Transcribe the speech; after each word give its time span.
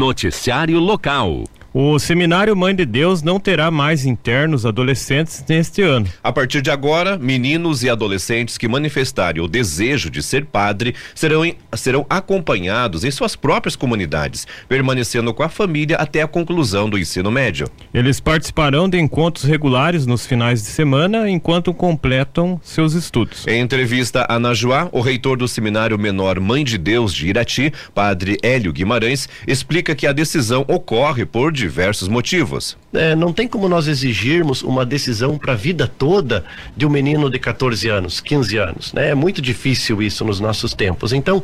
Noticiário 0.00 0.80
Local. 0.80 1.44
O 1.72 2.00
Seminário 2.00 2.56
Mãe 2.56 2.74
de 2.74 2.84
Deus 2.84 3.22
não 3.22 3.38
terá 3.38 3.70
mais 3.70 4.04
internos 4.04 4.66
adolescentes 4.66 5.44
neste 5.48 5.80
ano. 5.82 6.04
A 6.20 6.32
partir 6.32 6.60
de 6.62 6.68
agora, 6.68 7.16
meninos 7.16 7.84
e 7.84 7.88
adolescentes 7.88 8.58
que 8.58 8.66
manifestarem 8.66 9.40
o 9.40 9.46
desejo 9.46 10.10
de 10.10 10.20
ser 10.20 10.46
padre 10.46 10.96
serão, 11.14 11.42
serão 11.74 12.04
acompanhados 12.10 13.04
em 13.04 13.10
suas 13.12 13.36
próprias 13.36 13.76
comunidades, 13.76 14.48
permanecendo 14.68 15.32
com 15.32 15.44
a 15.44 15.48
família 15.48 15.96
até 15.96 16.22
a 16.22 16.26
conclusão 16.26 16.90
do 16.90 16.98
ensino 16.98 17.30
médio. 17.30 17.68
Eles 17.94 18.18
participarão 18.18 18.88
de 18.88 18.98
encontros 18.98 19.44
regulares 19.44 20.06
nos 20.06 20.26
finais 20.26 20.60
de 20.62 20.70
semana 20.70 21.30
enquanto 21.30 21.72
completam 21.72 22.60
seus 22.64 22.94
estudos. 22.94 23.46
Em 23.46 23.60
entrevista 23.60 24.26
a 24.28 24.40
Najuá, 24.40 24.88
o 24.90 25.00
reitor 25.00 25.36
do 25.36 25.46
Seminário 25.46 25.96
Menor 25.96 26.40
Mãe 26.40 26.64
de 26.64 26.76
Deus 26.76 27.14
de 27.14 27.28
Irati, 27.28 27.72
padre 27.94 28.38
Hélio 28.42 28.72
Guimarães, 28.72 29.28
explica 29.46 29.94
que 29.94 30.08
a 30.08 30.12
decisão 30.12 30.64
ocorre 30.66 31.24
por 31.24 31.59
diversos 31.60 32.08
motivos. 32.08 32.76
É, 32.92 33.14
não 33.14 33.32
tem 33.32 33.46
como 33.46 33.68
nós 33.68 33.86
exigirmos 33.86 34.62
uma 34.62 34.84
decisão 34.84 35.38
para 35.38 35.52
a 35.52 35.56
vida 35.56 35.86
toda 35.86 36.44
de 36.76 36.86
um 36.86 36.90
menino 36.90 37.30
de 37.30 37.38
14 37.38 37.88
anos, 37.88 38.20
15 38.20 38.56
anos. 38.56 38.92
Né? 38.92 39.10
É 39.10 39.14
muito 39.14 39.40
difícil 39.40 40.02
isso 40.02 40.24
nos 40.24 40.40
nossos 40.40 40.74
tempos. 40.74 41.12
Então, 41.12 41.42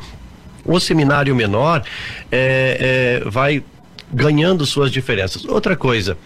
o 0.65 0.80
seminário 0.80 1.34
menor 1.34 1.84
é, 2.33 3.23
é, 3.23 3.29
vai 3.29 3.62
ganhando 4.12 4.65
suas 4.65 4.91
diferenças. 4.91 5.45
Outra 5.45 5.77
coisa, 5.77 6.16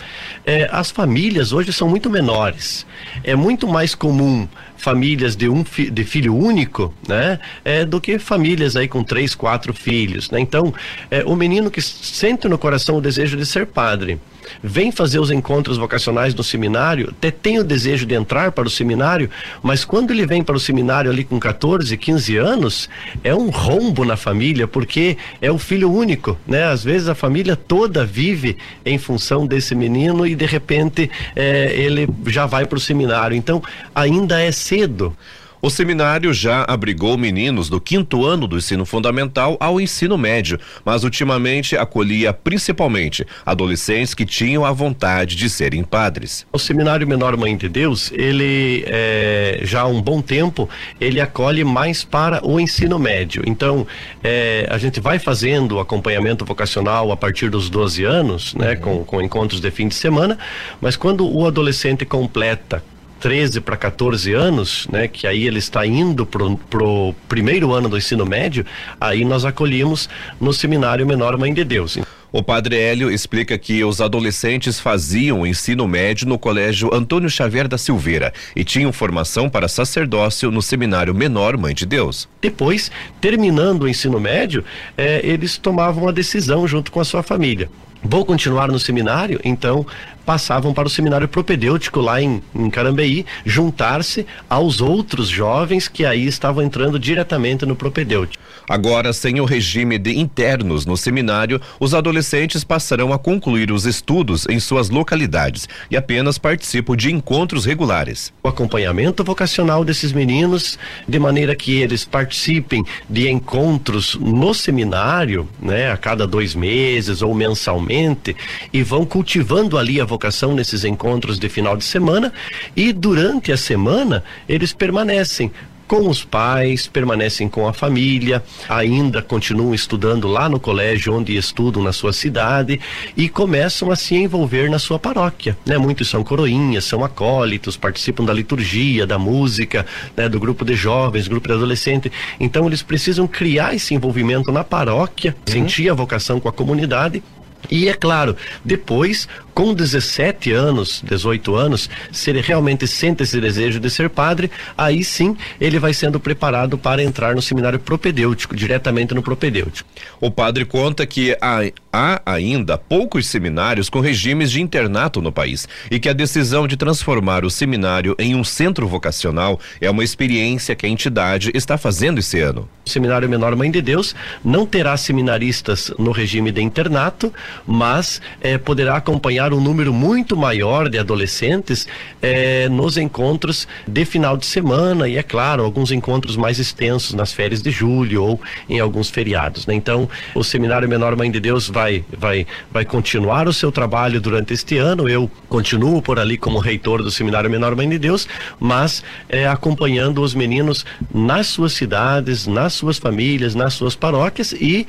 é, 0.44 0.68
as 0.70 0.90
famílias 0.90 1.52
hoje 1.52 1.72
são 1.72 1.88
muito 1.88 2.10
menores. 2.10 2.86
É 3.24 3.34
muito 3.34 3.66
mais 3.66 3.94
comum 3.94 4.48
famílias 4.76 5.36
de 5.36 5.48
um 5.48 5.64
fi, 5.64 5.90
de 5.90 6.04
filho 6.04 6.34
único, 6.34 6.94
né, 7.06 7.38
é, 7.64 7.84
do 7.84 8.00
que 8.00 8.18
famílias 8.18 8.76
aí 8.76 8.88
com 8.88 9.04
três, 9.04 9.34
quatro 9.34 9.74
filhos, 9.74 10.30
né? 10.30 10.40
Então, 10.40 10.72
é, 11.10 11.22
o 11.24 11.36
menino 11.36 11.70
que 11.70 11.82
sente 11.82 12.48
no 12.48 12.56
coração 12.56 12.96
o 12.96 13.00
desejo 13.00 13.36
de 13.36 13.44
ser 13.44 13.66
padre, 13.66 14.18
vem 14.62 14.90
fazer 14.90 15.18
os 15.18 15.30
encontros 15.30 15.76
vocacionais 15.76 16.34
no 16.34 16.42
seminário, 16.42 17.08
até 17.10 17.30
tem 17.30 17.58
o 17.58 17.64
desejo 17.64 18.06
de 18.06 18.14
entrar 18.14 18.52
para 18.52 18.66
o 18.66 18.70
seminário, 18.70 19.30
mas 19.62 19.84
quando 19.84 20.10
ele 20.10 20.26
vem 20.26 20.42
para 20.42 20.56
o 20.56 20.60
seminário 20.60 21.10
ali 21.10 21.24
com 21.24 21.38
14, 21.38 21.96
15 21.96 22.36
anos, 22.36 22.88
é 23.22 23.34
um 23.34 23.50
rombo 23.50 24.04
na 24.04 24.16
família, 24.16 24.66
porque 24.66 25.16
é 25.40 25.50
o 25.50 25.58
filho 25.58 25.92
único, 25.92 26.38
né? 26.46 26.64
Às 26.64 26.84
vezes 26.84 27.08
a 27.08 27.14
família 27.14 27.56
toda 27.56 28.04
vive 28.04 28.56
em 28.84 28.98
função 28.98 29.46
desse 29.46 29.74
menino 29.74 30.26
e 30.26 30.34
de 30.34 30.46
repente 30.46 31.10
é, 31.34 31.72
ele 31.74 32.08
já 32.26 32.46
vai 32.46 32.66
para 32.66 32.76
o 32.76 32.80
seminário. 32.80 33.36
Então, 33.36 33.62
ainda 33.94 34.40
é 34.40 34.52
cedo. 34.52 35.16
O 35.62 35.68
seminário 35.68 36.32
já 36.32 36.64
abrigou 36.66 37.18
meninos 37.18 37.68
do 37.68 37.78
quinto 37.78 38.24
ano 38.24 38.46
do 38.46 38.56
ensino 38.56 38.86
fundamental 38.86 39.58
ao 39.60 39.78
ensino 39.78 40.16
médio, 40.16 40.58
mas 40.86 41.04
ultimamente 41.04 41.76
acolhia 41.76 42.32
principalmente 42.32 43.26
adolescentes 43.44 44.14
que 44.14 44.24
tinham 44.24 44.64
a 44.64 44.72
vontade 44.72 45.36
de 45.36 45.50
serem 45.50 45.84
padres. 45.84 46.46
O 46.50 46.58
seminário 46.58 47.06
Menor 47.06 47.36
Mãe 47.36 47.54
de 47.58 47.68
Deus, 47.68 48.10
ele 48.12 48.84
é, 48.86 49.60
já 49.62 49.82
há 49.82 49.86
um 49.86 50.00
bom 50.00 50.22
tempo, 50.22 50.66
ele 50.98 51.20
acolhe 51.20 51.62
mais 51.62 52.04
para 52.04 52.40
o 52.42 52.58
ensino 52.58 52.98
médio. 52.98 53.42
Então, 53.46 53.86
é, 54.24 54.66
a 54.70 54.78
gente 54.78 54.98
vai 54.98 55.18
fazendo 55.18 55.76
o 55.76 55.80
acompanhamento 55.80 56.42
vocacional 56.42 57.12
a 57.12 57.16
partir 57.18 57.50
dos 57.50 57.68
12 57.68 58.02
anos, 58.04 58.54
né, 58.54 58.72
uhum. 58.72 58.80
com, 58.80 59.04
com 59.04 59.22
encontros 59.22 59.60
de 59.60 59.70
fim 59.70 59.88
de 59.88 59.94
semana, 59.94 60.38
mas 60.80 60.96
quando 60.96 61.30
o 61.30 61.46
adolescente 61.46 62.06
completa 62.06 62.82
13 63.20 63.60
para 63.60 63.76
14 63.76 64.32
anos, 64.32 64.88
né, 64.90 65.06
que 65.06 65.26
aí 65.26 65.46
ele 65.46 65.58
está 65.58 65.86
indo 65.86 66.24
pro, 66.24 66.56
pro 66.56 67.14
primeiro 67.28 67.72
ano 67.72 67.88
do 67.88 67.98
ensino 67.98 68.24
médio, 68.24 68.64
aí 69.00 69.24
nós 69.24 69.44
acolhemos 69.44 70.08
no 70.40 70.52
seminário 70.52 71.06
Menor 71.06 71.36
Mãe 71.36 71.52
de 71.52 71.62
Deus. 71.62 71.98
O 72.32 72.44
padre 72.44 72.76
Hélio 72.78 73.10
explica 73.10 73.58
que 73.58 73.82
os 73.82 74.00
adolescentes 74.00 74.78
faziam 74.78 75.40
o 75.40 75.46
ensino 75.46 75.88
médio 75.88 76.28
no 76.28 76.38
colégio 76.38 76.94
Antônio 76.94 77.28
Xavier 77.28 77.66
da 77.66 77.76
Silveira 77.76 78.32
e 78.54 78.62
tinham 78.62 78.92
formação 78.92 79.50
para 79.50 79.66
sacerdócio 79.66 80.48
no 80.48 80.62
seminário 80.62 81.12
Menor 81.12 81.56
Mãe 81.56 81.74
de 81.74 81.84
Deus. 81.84 82.28
Depois, 82.40 82.88
terminando 83.20 83.82
o 83.82 83.88
ensino 83.88 84.20
médio, 84.20 84.64
eh, 84.96 85.20
eles 85.24 85.58
tomavam 85.58 86.06
a 86.06 86.12
decisão 86.12 86.68
junto 86.68 86.92
com 86.92 87.00
a 87.00 87.04
sua 87.04 87.22
família 87.22 87.68
vou 88.02 88.24
continuar 88.24 88.68
no 88.68 88.78
seminário, 88.78 89.40
então 89.44 89.86
passavam 90.24 90.72
para 90.72 90.86
o 90.86 90.90
seminário 90.90 91.28
propedêutico 91.28 92.00
lá 92.00 92.20
em, 92.22 92.42
em 92.54 92.70
Carambeí, 92.70 93.26
juntar-se 93.44 94.26
aos 94.48 94.80
outros 94.80 95.28
jovens 95.28 95.88
que 95.88 96.04
aí 96.04 96.26
estavam 96.26 96.62
entrando 96.62 96.98
diretamente 96.98 97.66
no 97.66 97.74
propedêutico. 97.76 98.42
Agora, 98.68 99.12
sem 99.12 99.40
o 99.40 99.44
regime 99.44 99.98
de 99.98 100.16
internos 100.16 100.86
no 100.86 100.96
seminário, 100.96 101.60
os 101.80 101.92
adolescentes 101.92 102.19
passarão 102.64 103.12
a 103.12 103.18
concluir 103.18 103.70
os 103.70 103.86
estudos 103.86 104.46
em 104.48 104.60
suas 104.60 104.90
localidades 104.90 105.68
e 105.90 105.96
apenas 105.96 106.38
participam 106.38 106.96
de 106.96 107.12
encontros 107.12 107.64
regulares. 107.64 108.32
O 108.42 108.48
acompanhamento 108.48 109.24
vocacional 109.24 109.84
desses 109.84 110.12
meninos, 110.12 110.78
de 111.08 111.18
maneira 111.18 111.54
que 111.54 111.80
eles 111.80 112.04
participem 112.04 112.84
de 113.08 113.28
encontros 113.28 114.14
no 114.14 114.52
seminário, 114.54 115.48
né, 115.60 115.90
a 115.90 115.96
cada 115.96 116.26
dois 116.26 116.54
meses 116.54 117.22
ou 117.22 117.34
mensalmente, 117.34 118.36
e 118.72 118.82
vão 118.82 119.04
cultivando 119.04 119.78
ali 119.78 120.00
a 120.00 120.04
vocação 120.04 120.54
nesses 120.54 120.84
encontros 120.84 121.38
de 121.38 121.48
final 121.48 121.76
de 121.76 121.84
semana, 121.84 122.32
e 122.74 122.92
durante 122.92 123.52
a 123.52 123.56
semana 123.56 124.22
eles 124.48 124.72
permanecem 124.72 125.50
com 125.90 126.08
os 126.08 126.22
pais, 126.24 126.86
permanecem 126.86 127.48
com 127.48 127.66
a 127.66 127.72
família, 127.72 128.44
ainda 128.68 129.20
continuam 129.20 129.74
estudando 129.74 130.28
lá 130.28 130.48
no 130.48 130.60
colégio 130.60 131.12
onde 131.12 131.36
estudam 131.36 131.82
na 131.82 131.92
sua 131.92 132.12
cidade 132.12 132.78
e 133.16 133.28
começam 133.28 133.90
a 133.90 133.96
se 133.96 134.14
envolver 134.14 134.70
na 134.70 134.78
sua 134.78 135.00
paróquia, 135.00 135.58
né? 135.66 135.76
Muitos 135.78 136.08
são 136.08 136.22
coroinhas, 136.22 136.84
são 136.84 137.04
acólitos, 137.04 137.76
participam 137.76 138.24
da 138.24 138.32
liturgia, 138.32 139.04
da 139.04 139.18
música, 139.18 139.84
né? 140.16 140.28
Do 140.28 140.38
grupo 140.38 140.64
de 140.64 140.76
jovens, 140.76 141.26
grupo 141.26 141.48
de 141.48 141.54
adolescentes. 141.54 142.12
Então 142.38 142.68
eles 142.68 142.84
precisam 142.84 143.26
criar 143.26 143.74
esse 143.74 143.92
envolvimento 143.92 144.52
na 144.52 144.62
paróquia, 144.62 145.34
uhum. 145.36 145.52
sentir 145.52 145.90
a 145.90 145.94
vocação 145.94 146.38
com 146.38 146.48
a 146.48 146.52
comunidade 146.52 147.20
e 147.68 147.88
é 147.88 147.94
claro, 147.94 148.36
depois, 148.64 149.28
com 149.54 149.74
17 149.74 150.52
anos, 150.52 151.02
18 151.04 151.54
anos, 151.54 151.90
se 152.12 152.30
ele 152.30 152.40
realmente 152.40 152.86
sente 152.86 153.22
esse 153.22 153.40
desejo 153.40 153.80
de 153.80 153.90
ser 153.90 154.08
padre, 154.08 154.50
aí 154.76 155.04
sim 155.04 155.36
ele 155.60 155.78
vai 155.78 155.92
sendo 155.92 156.20
preparado 156.20 156.78
para 156.78 157.02
entrar 157.02 157.34
no 157.34 157.42
seminário 157.42 157.78
propedêutico, 157.78 158.56
diretamente 158.56 159.14
no 159.14 159.22
propedêutico. 159.22 159.88
O 160.20 160.30
padre 160.30 160.64
conta 160.64 161.06
que 161.06 161.36
há, 161.40 161.60
há 161.92 162.22
ainda 162.24 162.78
poucos 162.78 163.26
seminários 163.26 163.88
com 163.88 164.00
regimes 164.00 164.50
de 164.50 164.60
internato 164.60 165.20
no 165.20 165.32
país 165.32 165.68
e 165.90 165.98
que 165.98 166.08
a 166.08 166.14
decisão 166.14 166.66
de 166.66 166.76
transformar 166.76 167.44
o 167.44 167.50
seminário 167.50 168.14
em 168.18 168.34
um 168.34 168.44
centro 168.44 168.86
vocacional 168.88 169.60
é 169.80 169.90
uma 169.90 170.04
experiência 170.04 170.74
que 170.74 170.86
a 170.86 170.88
entidade 170.88 171.50
está 171.54 171.76
fazendo 171.76 172.18
esse 172.18 172.40
ano. 172.40 172.68
O 172.86 172.90
Seminário 172.90 173.28
Menor 173.28 173.54
Mãe 173.54 173.70
de 173.70 173.80
Deus 173.80 174.14
não 174.44 174.66
terá 174.66 174.96
seminaristas 174.96 175.92
no 175.98 176.10
regime 176.10 176.50
de 176.50 176.60
internato, 176.60 177.32
mas 177.66 178.20
eh, 178.40 178.58
poderá 178.58 178.96
acompanhar 178.96 179.52
um 179.52 179.60
número 179.60 179.92
muito 179.92 180.36
maior 180.36 180.88
de 180.88 180.98
adolescentes 180.98 181.86
eh, 182.22 182.68
nos 182.68 182.96
encontros 182.96 183.66
de 183.86 184.04
final 184.04 184.36
de 184.36 184.46
semana 184.46 185.08
e, 185.08 185.16
é 185.16 185.22
claro, 185.22 185.64
alguns 185.64 185.90
encontros 185.92 186.36
mais 186.36 186.58
extensos 186.58 187.14
nas 187.14 187.32
férias 187.32 187.62
de 187.62 187.70
julho 187.70 188.22
ou 188.22 188.40
em 188.68 188.80
alguns 188.80 189.10
feriados. 189.10 189.66
Né? 189.66 189.74
Então, 189.74 190.08
o 190.34 190.42
Seminário 190.42 190.88
Menor 190.88 191.16
Mãe 191.16 191.30
de 191.30 191.40
Deus 191.40 191.68
vai, 191.68 192.04
vai, 192.16 192.46
vai 192.72 192.84
continuar 192.84 193.48
o 193.48 193.52
seu 193.52 193.70
trabalho 193.70 194.20
durante 194.20 194.52
este 194.52 194.76
ano. 194.76 195.08
Eu 195.08 195.30
continuo 195.48 196.02
por 196.02 196.18
ali 196.18 196.36
como 196.36 196.58
reitor 196.58 197.02
do 197.02 197.10
Seminário 197.10 197.50
Menor 197.50 197.74
Mãe 197.76 197.88
de 197.88 197.98
Deus, 197.98 198.28
mas 198.58 199.02
eh, 199.28 199.46
acompanhando 199.46 200.22
os 200.22 200.34
meninos 200.34 200.84
nas 201.12 201.46
suas 201.46 201.72
cidades, 201.72 202.46
nas 202.46 202.72
suas 202.74 202.98
famílias, 202.98 203.54
nas 203.54 203.74
suas 203.74 203.94
paróquias 203.94 204.52
e 204.52 204.86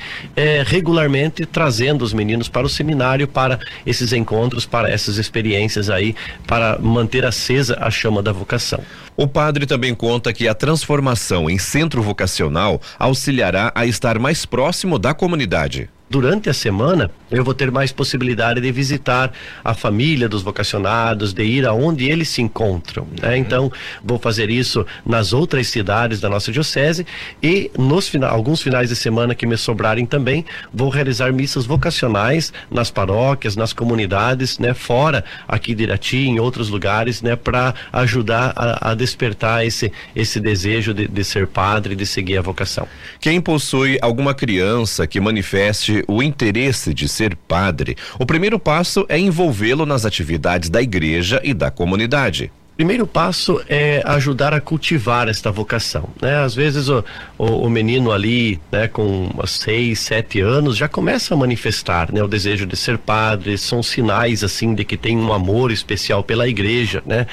regularmente 0.66 1.46
trazendo 1.46 2.04
os 2.04 2.14
meninos 2.14 2.48
para 2.52 2.66
o 2.66 2.70
seminário, 2.70 3.28
para 3.28 3.60
esses 3.86 4.14
encontros, 4.14 4.66
para 4.66 4.90
essas 4.90 5.18
experiências 5.18 5.90
aí, 5.90 6.16
para 6.46 6.78
manter 6.80 7.26
acesa 7.26 7.78
a 7.80 7.90
chama 7.90 8.22
da 8.22 8.32
vocação. 8.32 8.82
O 9.16 9.28
padre 9.28 9.66
também 9.66 9.94
conta 9.94 10.34
que 10.34 10.48
a 10.48 10.54
transformação 10.54 11.50
em 11.50 11.58
centro 11.58 12.02
vocacional 12.02 12.82
auxiliará 12.98 13.72
a 13.76 13.86
estar 13.86 14.20
mais 14.20 14.46
próximo 14.46 14.98
da 14.98 15.14
comunidade 15.14 15.90
durante 16.12 16.50
a 16.50 16.54
semana 16.54 17.10
eu 17.32 17.42
vou 17.42 17.54
ter 17.54 17.72
mais 17.72 17.94
possibilidade 17.94 18.60
de 18.60 18.70
visitar 18.70 19.32
a 19.64 19.74
família 19.74 20.28
dos 20.28 20.42
vocacionados, 20.42 21.32
de 21.34 21.44
ir 21.44 21.66
aonde 21.66 22.10
eles 22.10 22.28
se 22.28 22.42
encontram. 22.42 23.08
Né? 23.22 23.30
Uhum. 23.30 23.36
Então, 23.36 23.72
vou 24.04 24.20
fazer 24.20 24.50
isso 24.50 24.86
nas 25.06 25.32
outras 25.32 25.68
cidades 25.68 26.20
da 26.20 26.30
nossa 26.30 26.52
diocese 26.52 27.08
e 27.42 27.72
nos 27.78 28.10
fina 28.10 28.28
alguns 28.28 28.62
finais 28.62 28.90
de 28.90 28.96
semana 28.98 29.34
que 29.34 29.48
me 29.48 29.56
sobrarem 29.56 30.06
também, 30.06 30.46
vou 30.74 30.90
realizar 30.90 31.32
missas 31.32 31.66
vocacionais 31.66 32.52
nas 32.70 32.92
paróquias, 32.92 33.56
nas 33.56 33.72
comunidades, 33.72 34.60
né? 34.60 34.74
Fora 34.74 35.24
aqui 35.48 35.74
de 35.74 35.84
Irati, 35.84 36.18
em 36.18 36.40
outros 36.40 36.68
lugares, 36.68 37.22
né? 37.22 37.38
Para 37.38 37.74
ajudar 37.94 38.52
a, 38.56 38.92
a, 38.92 38.94
despertar 38.94 39.66
esse, 39.66 39.92
esse 40.14 40.40
desejo 40.42 40.94
de, 40.94 41.08
de 41.08 41.24
ser 41.24 41.48
padre, 41.48 41.96
de 41.96 42.06
seguir 42.06 42.38
a 42.38 42.42
vocação. 42.42 42.86
Quem 43.22 43.40
possui 43.40 43.98
alguma 44.02 44.34
criança 44.34 45.08
que 45.08 45.20
manifeste 45.20 46.01
o 46.08 46.22
interesse 46.22 46.94
de 46.94 47.08
ser 47.08 47.36
padre, 47.36 47.96
o 48.20 48.26
primeiro 48.26 48.60
passo 48.60 49.06
é 49.10 49.18
envolvê-lo 49.20 49.86
nas 49.86 50.06
atividades 50.06 50.70
da 50.70 50.82
igreja 50.82 51.42
e 51.44 51.54
da 51.54 51.72
comunidade 51.72 52.52
primeiro 52.82 53.06
passo 53.06 53.62
é 53.70 54.02
ajudar 54.06 54.56
a 54.56 54.60
cultivar 54.60 55.28
esta 55.28 55.52
vocação, 55.52 56.10
né? 56.20 56.38
Às 56.38 56.56
vezes 56.56 56.90
o, 56.90 57.06
o, 57.38 57.46
o, 57.68 57.70
menino 57.70 58.12
ali, 58.12 58.60
né, 58.72 58.88
com 58.88 59.30
seis, 59.46 60.00
sete 60.00 60.42
anos 60.42 60.78
já 60.78 60.88
começa 60.88 61.36
a 61.36 61.38
manifestar, 61.38 62.12
né, 62.12 62.24
o 62.24 62.28
desejo 62.28 62.66
de 62.66 62.76
ser 62.76 62.98
padre. 62.98 63.56
São 63.56 63.84
sinais 63.84 64.44
assim 64.44 64.74
de 64.74 64.84
que 64.84 64.98
tem 64.98 65.16
um 65.16 65.32
amor 65.32 65.72
especial 65.72 66.24
pela 66.24 66.48
igreja, 66.48 67.04
né? 67.06 67.28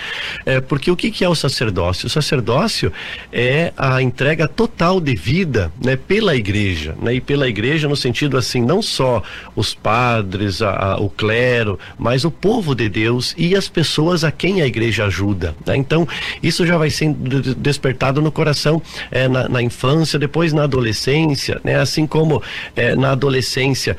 É, 0.45 0.61
porque 0.61 0.91
o 0.91 0.97
que, 0.97 1.11
que 1.11 1.25
é 1.25 1.29
o 1.31 1.35
sacerdócio? 1.35 2.09
O 2.09 2.11
sacerdócio 2.11 2.93
é 3.33 3.73
a 3.75 4.03
entrega 4.03 4.47
total 4.47 5.01
de 5.01 5.15
vida, 5.15 5.73
né, 5.83 5.97
pela 5.97 6.37
igreja, 6.37 6.95
né? 7.01 7.15
E 7.15 7.23
pela 7.23 7.49
igreja 7.49 7.89
no 7.89 7.97
sentido 7.97 8.37
assim 8.37 8.61
não 8.61 8.83
só 8.83 9.23
os 9.57 9.73
padres, 9.73 10.61
a, 10.61 10.93
a, 10.93 11.01
o 11.01 11.09
clero, 11.09 11.79
mas 11.99 12.27
o 12.27 12.31
povo 12.31 12.75
de 12.75 12.87
Deus 12.87 13.35
e 13.39 13.57
as 13.57 13.67
pessoas 13.67 14.25
a 14.25 14.31
quem 14.31 14.61
a 14.61 14.67
igreja 14.67 15.07
ajuda 15.07 15.38
ajuda. 15.39 15.55
Né? 15.65 15.77
Então, 15.77 16.07
isso 16.43 16.67
já 16.67 16.77
vai 16.77 16.91
sendo 16.91 17.55
despertado 17.55 18.21
no 18.21 18.33
coração 18.33 18.83
é, 19.11 19.29
na, 19.29 19.49
na, 19.49 19.63
infância, 19.63 20.19
depois 20.19 20.53
na 20.53 20.65
adolescência, 20.65 21.61
né? 21.63 21.77
assim 21.77 22.07
como 22.07 22.43
é, 22.75 22.95
na 22.97 23.13
adolescência. 23.13 23.97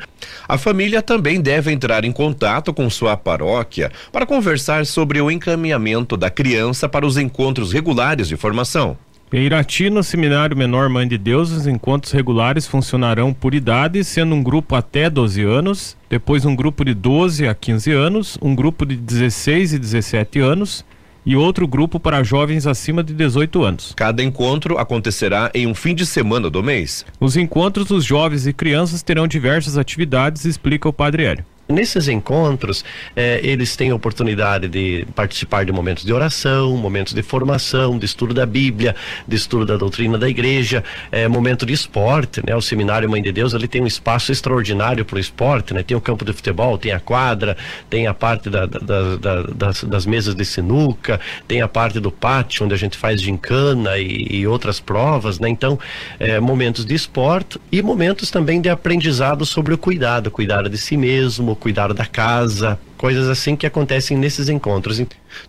A 0.48 0.58
família 0.58 1.02
também 1.02 1.40
deve 1.40 1.72
entrar 1.72 2.04
em 2.04 2.12
contato 2.12 2.74
com 2.74 2.90
sua 2.90 3.16
paróquia 3.16 3.92
para 4.12 4.26
conversar 4.26 4.86
sobre 4.86 5.22
o 5.22 5.32
encaminhamento 5.32 6.18
da 6.18 6.30
criança 6.30 6.90
para 6.90 7.06
os 7.06 7.18
encontros 7.18 7.72
regulares 7.72 8.28
de 8.28 8.36
formação. 8.36 8.98
Em 9.32 9.44
Irati, 9.44 9.92
no 9.92 10.02
Seminário 10.02 10.58
Menor 10.58 10.90
Mãe 10.90 11.08
de 11.08 11.16
Deus, 11.16 11.52
os 11.52 11.68
encontros 11.68 12.12
regulares 12.12 12.66
funcionarão 12.66 13.32
por 13.32 13.54
idade, 13.54 14.04
sendo 14.04 14.34
um 14.34 14.42
grupo 14.42 14.74
até 14.74 15.08
12 15.08 15.44
anos, 15.44 15.96
depois 16.10 16.46
um 16.46 16.56
grupo 16.56 16.84
de 16.84 16.96
12 16.96 17.48
a 17.48 17.54
15 17.54 17.92
anos, 17.92 18.40
um 18.42 18.56
grupo 18.56 18.88
de 18.88 18.96
16 18.96 19.74
e 19.74 19.80
17 19.80 20.40
anos 20.40 20.84
e 21.26 21.36
outro 21.36 21.68
grupo 21.68 22.00
para 22.00 22.24
jovens 22.24 22.66
acima 22.66 23.04
de 23.04 23.14
18 23.14 23.64
anos. 23.64 23.94
Cada 23.96 24.24
encontro 24.24 24.78
acontecerá 24.78 25.52
em 25.54 25.68
um 25.68 25.76
fim 25.76 25.94
de 25.94 26.06
semana 26.06 26.50
do 26.50 26.64
mês. 26.64 27.06
Os 27.20 27.38
encontros 27.38 27.88
dos 27.88 28.04
jovens 28.04 28.48
e 28.48 28.54
crianças 28.54 29.04
terão 29.04 29.28
diversas 29.28 29.78
atividades, 29.78 30.46
explica 30.46 30.90
o 30.90 30.94
Padre 30.94 31.24
Hélio. 31.24 31.46
Nesses 31.72 32.08
encontros, 32.08 32.84
eh, 33.16 33.42
eles 33.44 33.76
têm 33.76 33.92
a 33.92 33.96
oportunidade 33.96 34.68
de 34.68 35.06
participar 35.14 35.64
de 35.64 35.72
momentos 35.72 36.04
de 36.04 36.12
oração, 36.12 36.76
momentos 36.76 37.14
de 37.14 37.22
formação, 37.22 38.00
de 38.00 38.08
estudo 38.08 38.34
da 38.34 38.44
Bíblia, 38.44 38.96
de 39.28 39.36
estudo 39.36 39.68
da 39.68 39.78
doutrina 39.78 40.18
da 40.18 40.28
igreja, 40.28 40.84
eh, 41.12 41.28
momento 41.28 41.68
de 41.68 41.74
esporte, 41.74 42.42
né? 42.44 42.56
O 42.56 42.62
Seminário 42.62 43.08
Mãe 43.08 43.22
de 43.22 43.32
Deus, 43.32 43.54
ele 43.54 43.68
tem 43.68 43.84
um 43.84 43.86
espaço 43.86 44.32
extraordinário 44.32 45.06
para 45.06 45.18
o 45.18 45.20
esporte, 45.20 45.72
né? 45.72 45.84
Tem 45.84 45.96
o 45.96 46.02
campo 46.02 46.26
de 46.26 46.34
futebol, 46.34 46.76
tem 46.76 46.92
a 46.92 47.00
quadra, 47.00 47.56
tem 47.88 48.08
a 48.08 48.16
parte 48.16 48.50
da, 48.50 48.66
da, 48.66 49.16
da, 49.18 49.44
das, 49.44 49.84
das, 49.84 50.06
mesas 50.08 50.34
de 50.34 50.46
sinuca, 50.46 51.20
tem 51.48 51.62
a 51.62 51.68
parte 51.68 52.00
do 52.00 52.12
pátio 52.12 52.66
onde 52.66 52.74
a 52.74 52.78
gente 52.78 52.98
faz 52.98 53.22
gincana 53.22 54.00
e, 54.00 54.40
e 54.40 54.48
outras 54.48 54.80
provas, 54.80 55.40
né? 55.40 55.48
Então, 55.48 55.78
eh, 56.20 56.40
momentos 56.40 56.84
de 56.84 56.96
esporte 56.96 57.62
e 57.72 57.80
momentos 57.84 58.32
também 58.32 58.60
de 58.60 58.70
aprendizado 58.70 59.46
sobre 59.46 59.72
o 59.72 59.78
cuidado, 59.78 60.32
cuidar 60.32 60.68
de 60.68 60.78
si 60.80 60.98
mesmo, 60.98 61.59
cuidar 61.60 61.94
da 61.94 62.06
casa, 62.06 62.80
coisas 62.98 63.28
assim 63.28 63.56
que 63.56 63.68
acontecem 63.68 64.18
nesses 64.18 64.50
encontros. 64.50 65.02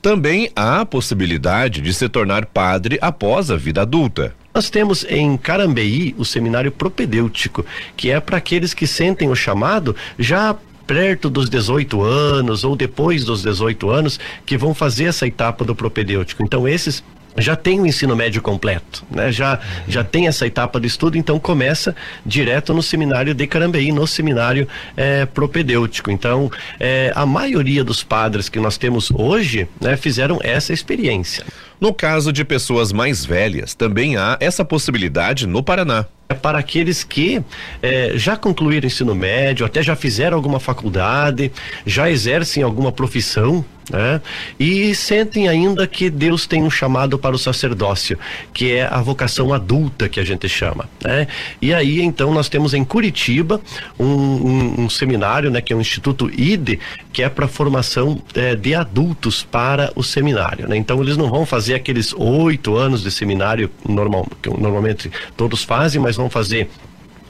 Também 0.03 0.51
há 0.55 0.81
a 0.81 0.87
possibilidade 0.87 1.81
de 1.81 1.95
se 1.95 2.09
tornar 2.09 2.45
padre 2.45 2.99
após 3.01 3.51
a 3.51 3.57
vida 3.57 3.83
adulta. 3.83 4.35
Nós 4.53 4.69
temos 4.69 5.07
em 5.09 5.37
Carambeí 5.37 6.15
o 6.19 6.25
seminário 6.25 6.73
propedêutico, 6.73 7.65
que 7.97 8.11
é 8.11 8.19
para 8.19 8.37
aqueles 8.37 8.75
que 8.75 8.87
sentem 8.87 9.31
o 9.31 9.35
chamado 9.37 9.95
já 10.19 10.57
perto 10.91 11.31
dos 11.31 11.49
18 11.49 12.03
anos 12.03 12.65
ou 12.65 12.75
depois 12.75 13.25
dos 13.25 13.45
18 13.45 13.89
anos 13.91 14.19
que 14.45 14.59
vão 14.59 14.75
fazer 14.75 15.05
essa 15.05 15.25
etapa 15.25 15.65
do 15.65 15.73
propedêutico. 15.73 16.43
Então 16.43 16.67
esses 16.67 17.05
já 17.37 17.57
tem 17.57 17.81
o 17.81 17.87
ensino 17.87 18.17
médio 18.17 18.43
completo, 18.43 19.05
né? 19.11 19.31
Já 19.31 19.59
já 19.89 20.03
tem 20.05 20.27
essa 20.27 20.47
etapa 20.47 20.81
de 20.81 20.87
estudo, 20.87 21.17
então 21.17 21.39
começa 21.39 21.95
direto 22.25 22.75
no 22.75 22.83
seminário 22.83 23.35
de 23.35 23.47
Carambeí, 23.47 23.93
no 23.93 24.07
seminário 24.07 24.67
é, 24.97 25.27
propedêutico. 25.27 26.11
Então, 26.11 26.51
é, 26.79 27.13
a 27.15 27.25
maioria 27.25 27.85
dos 27.85 28.03
padres 28.03 28.49
que 28.49 28.59
nós 28.59 28.77
temos 28.77 29.11
hoje, 29.11 29.69
né, 29.81 29.97
fizeram 29.97 30.39
essa 30.43 30.73
experiência. 30.73 31.45
No 31.81 31.95
caso 31.95 32.33
de 32.33 32.45
pessoas 32.45 32.93
mais 32.93 33.25
velhas, 33.25 33.75
também 33.75 34.17
há 34.17 34.37
essa 34.41 34.65
possibilidade 34.65 35.47
no 35.47 35.63
Paraná 35.63 36.07
é 36.31 36.35
para 36.35 36.61
aqueles 36.61 37.03
que 37.03 37.43
é, 37.83 38.13
já 38.15 38.37
concluíram 38.37 38.87
ensino 38.87 39.17
médio, 39.17 39.67
até 39.67 39.83
já 39.83 39.97
fizeram 39.97 40.37
alguma 40.37 40.61
faculdade, 40.61 41.51
já 41.85 42.09
exercem 42.09 42.63
alguma 42.63 42.93
profissão, 42.93 43.65
né? 43.91 44.21
E 44.59 44.95
sentem 44.95 45.49
ainda 45.49 45.87
que 45.87 46.09
Deus 46.09 46.47
tem 46.47 46.63
um 46.63 46.71
chamado 46.71 47.19
para 47.19 47.35
o 47.35 47.39
sacerdócio, 47.39 48.19
que 48.53 48.73
é 48.73 48.87
a 48.87 49.01
vocação 49.01 49.53
adulta 49.53 50.09
que 50.09 50.21
a 50.21 50.25
gente 50.25 50.49
chama, 50.49 50.89
né? 51.05 51.27
E 51.61 51.75
aí 51.75 52.01
então 52.01 52.33
nós 52.33 52.49
temos 52.49 52.73
em 52.73 52.85
Curitiba 52.85 53.61
um, 53.99 54.07
um, 54.07 54.81
um 54.83 54.91
seminário, 54.91 55.51
né? 55.51 55.61
Que 55.61 55.73
é 55.73 55.77
o 55.77 55.81
Instituto 55.81 56.31
IDE, 56.31 56.79
que 57.13 57.23
é 57.23 57.29
para 57.29 57.49
formação 57.49 58.23
é, 58.35 58.55
de 58.55 58.75
adultos 58.75 59.43
para 59.43 59.93
o 59.97 60.03
seminário, 60.03 60.69
né? 60.69 60.77
Então 60.77 61.03
eles 61.03 61.17
não 61.17 61.29
vão 61.29 61.45
fazer 61.45 61.75
aqueles 61.75 62.15
oito 62.15 62.77
anos 62.77 63.03
de 63.03 63.11
seminário 63.11 63.71
normal, 63.89 64.27
que 64.41 64.49
normalmente 64.49 65.11
todos 65.37 65.65
fazem, 65.65 66.01
mas 66.01 66.17
vão 66.17 66.31
fazer 66.31 66.71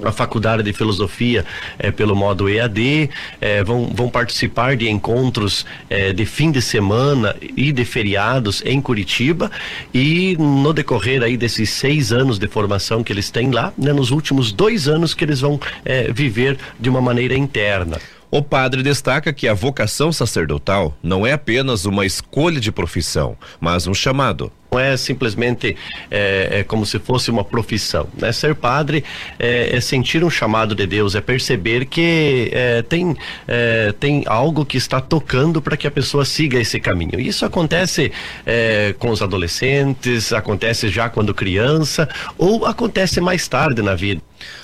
a 0.05 0.13
faculdade 0.13 0.63
de 0.63 0.73
filosofia 0.73 1.45
é, 1.79 1.91
pelo 1.91 2.15
modo 2.15 2.49
EAD, 2.49 3.11
é, 3.41 3.63
vão, 3.63 3.91
vão 3.95 4.09
participar 4.09 4.77
de 4.77 4.89
encontros 4.89 5.67
é, 5.89 6.13
de 6.13 6.25
fim 6.25 6.51
de 6.51 6.63
semana 6.63 7.35
e 7.57 7.73
de 7.73 7.85
feriados 7.85 8.63
em 8.65 8.81
Curitiba 8.81 9.51
e 9.93 10.37
no 10.39 10.73
decorrer 10.73 11.23
aí 11.23 11.37
desses 11.37 11.71
seis 11.71 12.13
anos 12.13 12.39
de 12.39 12.49
formação 12.49 13.03
que 13.03 13.13
eles 13.13 13.31
têm 13.31 13.51
lá, 13.51 13.73
né, 13.77 13.93
nos 13.93 14.11
últimos 14.11 14.53
dois 14.53 14.89
anos 14.89 15.15
que 15.15 15.25
eles 15.25 15.41
vão 15.41 15.61
é, 15.85 16.13
viver 16.13 16.59
de 16.79 16.89
uma 16.89 17.01
maneira 17.01 17.35
interna. 17.35 17.99
O 18.31 18.43
padre 18.43 18.83
destaca 18.83 19.33
que 19.33 19.49
a 19.49 19.55
vocação 19.55 20.13
sacerdotal 20.13 20.97
não 21.03 21.27
é 21.27 21.33
apenas 21.33 21.85
uma 21.85 22.07
escolha 22.07 22.61
de 22.61 22.71
profissão, 22.71 23.37
mas 23.61 23.89
um 23.89 23.95
chamado. 23.95 24.53
Não 24.71 24.79
é 24.79 24.97
simplesmente 24.97 25.77
é, 26.11 26.61
é 26.61 26.65
como 26.65 26.87
se 26.87 26.99
fosse 26.99 27.31
uma 27.31 27.43
profissão. 27.43 28.09
Né? 28.17 28.31
Ser 28.33 28.55
padre 28.55 29.03
é, 29.39 29.77
é, 29.77 29.81
sentir 29.81 30.23
um 30.23 30.31
chamado 30.31 30.75
de 30.75 30.87
Deus, 30.87 31.15
é 31.15 31.21
perceber 31.21 31.87
que 31.87 32.51
é, 32.53 32.83
tem, 32.83 33.17
é, 33.49 33.93
tem 33.99 34.23
algo 34.27 34.65
que 34.65 34.77
está 34.77 35.01
tocando 35.01 35.61
para 35.61 35.77
que 35.77 35.87
a 35.87 35.91
pessoa 35.91 36.25
siga 36.25 36.59
esse 36.59 36.79
caminho. 36.79 37.19
Isso 37.19 37.45
acontece 37.45 38.13
é, 38.47 38.95
com 38.99 39.11
os 39.11 39.23
adolescentes, 39.23 40.33
acontece 40.33 40.89
já 40.89 41.09
quando 41.09 41.35
criança, 41.35 42.09
ou 42.39 42.65
acontece 42.65 43.21
mais 43.21 43.49
tarde 43.49 43.83
na 43.83 43.95
vida. 43.95 44.23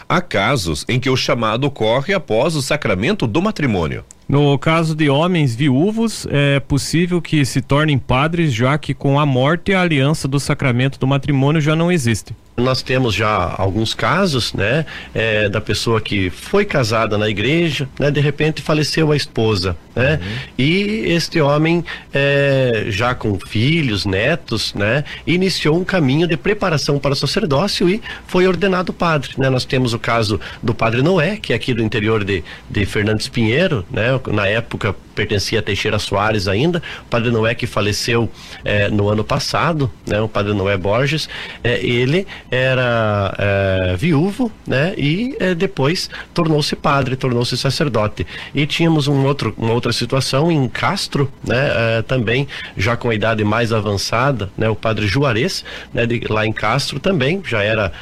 Há 0.08 0.20
casos 0.20 0.84
em 0.88 1.00
que 1.00 1.10
o 1.10 1.16
chamado 1.16 1.64
ocorre 1.64 2.14
após 2.14 2.54
o 2.54 2.62
sacramento 2.62 3.26
do 3.26 3.42
matrimônio. 3.42 4.04
No 4.28 4.58
caso 4.58 4.94
de 4.94 5.08
homens 5.08 5.54
viúvos, 5.54 6.26
é 6.30 6.58
possível 6.58 7.22
que 7.22 7.44
se 7.44 7.60
tornem 7.60 7.96
padres, 7.96 8.52
já 8.52 8.76
que 8.76 8.92
com 8.92 9.20
a 9.20 9.24
morte 9.24 9.72
a 9.72 9.80
aliança 9.80 10.26
do 10.26 10.40
sacramento 10.40 10.98
do 10.98 11.06
matrimônio 11.06 11.60
já 11.60 11.76
não 11.76 11.92
existe. 11.92 12.34
Nós 12.56 12.80
temos 12.82 13.14
já 13.14 13.54
alguns 13.58 13.92
casos, 13.92 14.54
né, 14.54 14.86
é, 15.14 15.48
da 15.48 15.60
pessoa 15.60 16.00
que 16.00 16.30
foi 16.30 16.64
casada 16.64 17.18
na 17.18 17.28
igreja, 17.28 17.88
né, 17.98 18.10
de 18.10 18.20
repente 18.20 18.62
faleceu 18.62 19.12
a 19.12 19.16
esposa, 19.16 19.76
né, 19.94 20.18
uhum. 20.20 20.28
e 20.58 21.12
este 21.12 21.40
homem, 21.40 21.84
é, 22.14 22.86
já 22.88 23.14
com 23.14 23.38
filhos, 23.38 24.06
netos, 24.06 24.72
né, 24.74 25.04
iniciou 25.26 25.78
um 25.78 25.84
caminho 25.84 26.26
de 26.26 26.36
preparação 26.36 26.98
para 26.98 27.12
o 27.12 27.16
sacerdócio 27.16 27.88
e 27.90 28.00
foi 28.26 28.46
ordenado 28.46 28.92
padre, 28.92 29.32
né. 29.36 29.50
Nós 29.50 29.64
temos 29.64 29.92
o 29.92 29.98
caso 29.98 30.40
do 30.62 30.74
padre 30.74 31.02
Noé, 31.02 31.36
que 31.36 31.52
é 31.52 31.56
aqui 31.56 31.74
do 31.74 31.82
interior 31.82 32.24
de, 32.24 32.42
de 32.70 32.86
Fernandes 32.86 33.28
Pinheiro, 33.28 33.84
né, 33.90 34.18
na 34.28 34.46
época 34.46 34.94
pertencia 35.16 35.60
a 35.60 35.62
Teixeira 35.62 35.98
Soares 35.98 36.46
ainda, 36.46 36.82
o 37.06 37.08
padre 37.08 37.30
Noé 37.30 37.54
que 37.54 37.66
faleceu 37.66 38.30
é, 38.62 38.88
no 38.90 39.08
ano 39.08 39.24
passado, 39.24 39.90
né, 40.06 40.20
o 40.20 40.28
padre 40.28 40.52
Noé 40.52 40.76
Borges, 40.76 41.28
é, 41.64 41.84
ele 41.84 42.26
era 42.50 43.34
é, 43.38 43.96
viúvo, 43.96 44.52
né? 44.66 44.94
E 44.96 45.36
depois 45.56 46.10
tornou-se 46.34 46.76
padre, 46.76 47.16
tornou-se 47.16 47.56
sacerdote. 47.56 48.26
E 48.54 48.66
tínhamos 48.66 49.08
um 49.08 49.24
outro, 49.24 49.54
uma 49.56 49.72
outra 49.72 49.92
situação 49.92 50.52
em 50.52 50.68
Castro, 50.68 51.32
né? 51.42 52.02
Também 52.06 52.46
já 52.76 52.96
com 52.96 53.08
a 53.08 53.14
idade 53.14 53.42
mais 53.44 53.72
avançada, 53.72 54.50
né? 54.56 54.68
O 54.68 54.76
padre 54.76 55.06
Juarez, 55.06 55.64
né? 55.94 56.04
De, 56.04 56.20
lá 56.28 56.46
em 56.46 56.52
Castro 56.52 57.00
também 57.00 57.40
já 57.46 57.62
era 57.62 57.92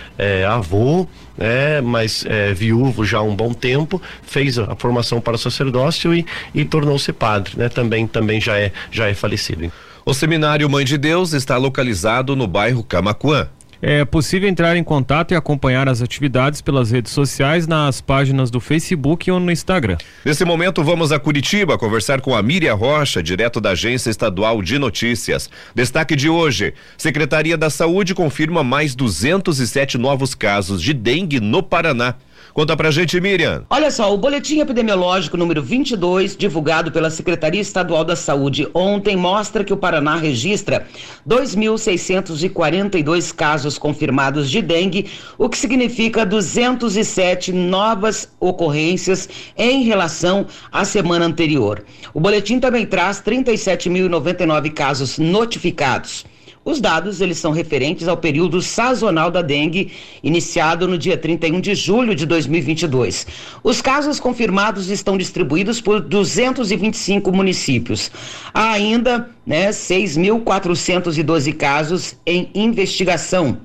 avô, 0.48 1.06
né, 1.36 1.80
mas 1.80 2.24
é, 2.26 2.52
viúvo 2.52 3.04
já 3.04 3.18
há 3.18 3.22
um 3.22 3.34
bom 3.34 3.52
tempo, 3.52 4.00
fez 4.22 4.58
a 4.58 4.74
formação 4.76 5.20
para 5.20 5.36
sacerdócio 5.36 6.14
e, 6.14 6.24
e 6.54 6.64
tornou-se 6.64 7.12
padre, 7.12 7.54
né? 7.56 7.68
Também 7.68 8.06
também 8.06 8.40
já 8.40 8.58
é 8.58 8.72
já 8.90 9.08
é 9.08 9.14
falecido. 9.14 9.70
O 10.06 10.12
seminário 10.12 10.68
Mãe 10.68 10.84
de 10.84 10.98
Deus 10.98 11.32
está 11.32 11.56
localizado 11.56 12.36
no 12.36 12.46
bairro 12.46 12.84
Camacuã. 12.84 13.48
É 13.86 14.02
possível 14.02 14.48
entrar 14.48 14.74
em 14.78 14.82
contato 14.82 15.32
e 15.32 15.36
acompanhar 15.36 15.90
as 15.90 16.00
atividades 16.00 16.62
pelas 16.62 16.90
redes 16.90 17.12
sociais 17.12 17.66
nas 17.66 18.00
páginas 18.00 18.50
do 18.50 18.58
Facebook 18.58 19.30
ou 19.30 19.38
no 19.38 19.52
Instagram. 19.52 19.98
Nesse 20.24 20.42
momento, 20.42 20.82
vamos 20.82 21.12
a 21.12 21.18
Curitiba 21.18 21.76
conversar 21.76 22.22
com 22.22 22.34
a 22.34 22.42
Miriam 22.42 22.76
Rocha, 22.76 23.22
direto 23.22 23.60
da 23.60 23.72
Agência 23.72 24.08
Estadual 24.08 24.62
de 24.62 24.78
Notícias. 24.78 25.50
Destaque 25.74 26.16
de 26.16 26.30
hoje: 26.30 26.72
Secretaria 26.96 27.58
da 27.58 27.68
Saúde 27.68 28.14
confirma 28.14 28.64
mais 28.64 28.94
207 28.94 29.98
novos 29.98 30.34
casos 30.34 30.80
de 30.80 30.94
dengue 30.94 31.38
no 31.38 31.62
Paraná. 31.62 32.14
Conta 32.54 32.74
pra 32.76 32.92
gente, 32.92 33.20
Miriam. 33.20 33.66
Olha 33.68 33.90
só, 33.90 34.14
o 34.14 34.16
boletim 34.16 34.60
epidemiológico 34.60 35.36
número 35.36 35.60
22, 35.60 36.36
divulgado 36.36 36.92
pela 36.92 37.10
Secretaria 37.10 37.60
Estadual 37.60 38.04
da 38.04 38.14
Saúde 38.14 38.68
ontem, 38.72 39.16
mostra 39.16 39.64
que 39.64 39.72
o 39.72 39.76
Paraná 39.76 40.14
registra 40.14 40.86
2.642 41.28 43.34
casos 43.34 43.76
confirmados 43.76 44.48
de 44.48 44.62
dengue, 44.62 45.10
o 45.36 45.48
que 45.48 45.58
significa 45.58 46.24
207 46.24 47.52
novas 47.52 48.32
ocorrências 48.38 49.28
em 49.58 49.82
relação 49.82 50.46
à 50.70 50.84
semana 50.84 51.24
anterior. 51.24 51.84
O 52.14 52.20
boletim 52.20 52.60
também 52.60 52.86
traz 52.86 53.20
37.099 53.20 54.72
casos 54.72 55.18
notificados. 55.18 56.24
Os 56.64 56.80
dados 56.80 57.20
eles 57.20 57.36
são 57.36 57.52
referentes 57.52 58.08
ao 58.08 58.16
período 58.16 58.62
sazonal 58.62 59.30
da 59.30 59.42
dengue, 59.42 59.92
iniciado 60.22 60.88
no 60.88 60.96
dia 60.96 61.18
31 61.18 61.60
de 61.60 61.74
julho 61.74 62.14
de 62.14 62.24
2022. 62.24 63.26
Os 63.62 63.82
casos 63.82 64.18
confirmados 64.18 64.88
estão 64.88 65.18
distribuídos 65.18 65.82
por 65.82 66.00
225 66.00 67.30
municípios. 67.30 68.10
Há 68.54 68.70
ainda 68.72 69.28
né, 69.46 69.70
6.412 69.70 71.54
casos 71.54 72.16
em 72.26 72.50
investigação. 72.54 73.58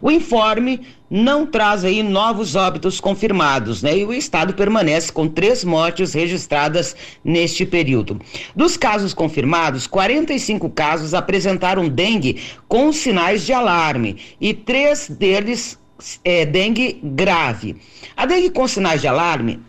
O 0.00 0.10
informe 0.10 0.80
não 1.10 1.46
traz 1.46 1.84
aí 1.84 2.02
novos 2.02 2.56
óbitos 2.56 3.00
confirmados, 3.00 3.82
né? 3.82 3.98
E 3.98 4.04
o 4.04 4.12
estado 4.12 4.54
permanece 4.54 5.12
com 5.12 5.28
três 5.28 5.62
mortes 5.62 6.12
registradas 6.12 6.96
neste 7.24 7.64
período. 7.64 8.20
Dos 8.54 8.76
casos 8.76 9.14
confirmados, 9.14 9.86
45 9.86 10.68
casos 10.70 11.14
apresentaram 11.14 11.88
dengue 11.88 12.42
com 12.66 12.92
sinais 12.92 13.44
de 13.46 13.52
alarme 13.52 14.16
e 14.40 14.52
três 14.52 15.08
deles 15.08 15.78
é, 16.24 16.44
dengue 16.44 17.00
grave. 17.02 17.76
A 18.16 18.26
dengue 18.26 18.50
com 18.50 18.66
sinais 18.66 19.00
de 19.00 19.06
alarme 19.06 19.60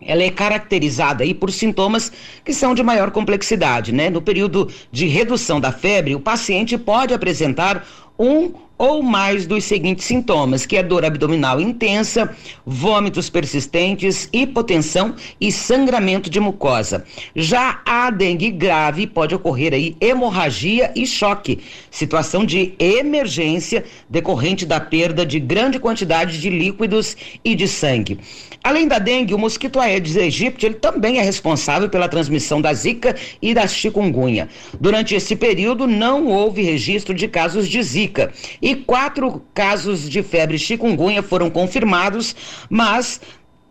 ela 0.00 0.22
é 0.22 0.30
caracterizada 0.30 1.24
aí 1.24 1.32
por 1.32 1.50
sintomas 1.50 2.12
que 2.44 2.52
são 2.52 2.74
de 2.74 2.82
maior 2.82 3.10
complexidade, 3.10 3.92
né? 3.92 4.10
No 4.10 4.20
período 4.20 4.68
de 4.92 5.06
redução 5.06 5.60
da 5.60 5.72
febre, 5.72 6.14
o 6.14 6.20
paciente 6.20 6.76
pode 6.76 7.14
apresentar 7.14 7.86
um 8.18 8.52
ou 8.78 9.02
mais 9.02 9.46
dos 9.46 9.64
seguintes 9.64 10.04
sintomas, 10.04 10.66
que 10.66 10.76
é 10.76 10.82
dor 10.82 11.04
abdominal 11.04 11.60
intensa, 11.60 12.34
vômitos 12.64 13.30
persistentes, 13.30 14.28
hipotensão 14.32 15.14
e 15.40 15.50
sangramento 15.50 16.28
de 16.28 16.38
mucosa. 16.38 17.04
Já 17.34 17.80
a 17.86 18.10
dengue 18.10 18.50
grave 18.50 19.06
pode 19.06 19.34
ocorrer 19.34 19.72
aí 19.72 19.96
hemorragia 20.00 20.92
e 20.94 21.06
choque, 21.06 21.60
situação 21.90 22.44
de 22.44 22.74
emergência 22.78 23.84
decorrente 24.08 24.66
da 24.66 24.78
perda 24.78 25.24
de 25.24 25.40
grande 25.40 25.78
quantidade 25.78 26.40
de 26.40 26.50
líquidos 26.50 27.16
e 27.44 27.54
de 27.54 27.66
sangue. 27.66 28.18
Além 28.62 28.88
da 28.88 28.98
dengue, 28.98 29.32
o 29.32 29.38
mosquito 29.38 29.78
Aedes 29.78 30.16
aegypti 30.16 30.66
ele 30.66 30.74
também 30.74 31.18
é 31.18 31.22
responsável 31.22 31.88
pela 31.88 32.08
transmissão 32.08 32.60
da 32.60 32.74
zika 32.74 33.14
e 33.40 33.54
da 33.54 33.66
chikungunya. 33.66 34.48
Durante 34.80 35.14
esse 35.14 35.36
período 35.36 35.86
não 35.86 36.26
houve 36.26 36.62
registro 36.62 37.14
de 37.14 37.28
casos 37.28 37.68
de 37.68 37.80
zika 37.82 38.32
e 38.66 38.74
quatro 38.74 39.44
casos 39.54 40.10
de 40.10 40.24
febre 40.24 40.58
chikungunya 40.58 41.22
foram 41.22 41.48
confirmados, 41.48 42.34
mas 42.68 43.20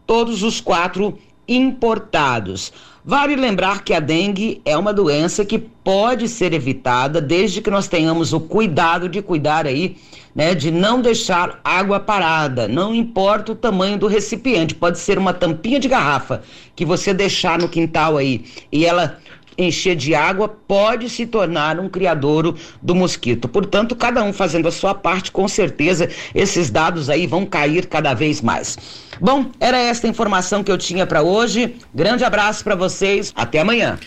todos 0.07 0.41
os 0.41 0.61
quatro 0.61 1.19
importados. 1.45 2.71
Vale 3.03 3.35
lembrar 3.35 3.83
que 3.83 3.93
a 3.93 3.99
dengue 3.99 4.61
é 4.63 4.77
uma 4.77 4.93
doença 4.93 5.43
que 5.43 5.59
pode 5.59 6.29
ser 6.29 6.53
evitada 6.53 7.19
desde 7.19 7.61
que 7.61 7.69
nós 7.69 7.89
tenhamos 7.89 8.31
o 8.31 8.39
cuidado 8.39 9.09
de 9.09 9.21
cuidar 9.21 9.67
aí, 9.67 9.97
né, 10.33 10.55
de 10.55 10.71
não 10.71 11.01
deixar 11.01 11.59
água 11.61 11.99
parada, 11.99 12.65
não 12.65 12.95
importa 12.95 13.51
o 13.51 13.55
tamanho 13.55 13.97
do 13.97 14.07
recipiente, 14.07 14.73
pode 14.73 14.97
ser 14.97 15.17
uma 15.17 15.33
tampinha 15.33 15.79
de 15.79 15.89
garrafa 15.89 16.41
que 16.73 16.85
você 16.85 17.13
deixar 17.13 17.59
no 17.59 17.67
quintal 17.67 18.15
aí 18.15 18.45
e 18.71 18.85
ela 18.85 19.19
encher 19.57 19.95
de 19.95 20.13
água 20.13 20.47
pode 20.47 21.09
se 21.09 21.25
tornar 21.25 21.79
um 21.79 21.89
criadouro 21.89 22.55
do 22.81 22.95
mosquito. 22.95 23.47
Portanto, 23.47 23.95
cada 23.95 24.23
um 24.23 24.33
fazendo 24.33 24.67
a 24.67 24.71
sua 24.71 24.93
parte, 24.93 25.31
com 25.31 25.47
certeza 25.47 26.09
esses 26.33 26.69
dados 26.69 27.09
aí 27.09 27.27
vão 27.27 27.45
cair 27.45 27.87
cada 27.87 28.13
vez 28.13 28.41
mais. 28.41 28.77
Bom, 29.19 29.45
era 29.59 29.77
esta 29.77 30.07
informação 30.07 30.63
que 30.63 30.71
eu 30.71 30.77
tinha 30.77 31.05
para 31.05 31.21
hoje. 31.21 31.75
Grande 31.93 32.23
abraço 32.23 32.63
para 32.63 32.75
vocês. 32.75 33.33
Até 33.35 33.59
amanhã. 33.59 33.97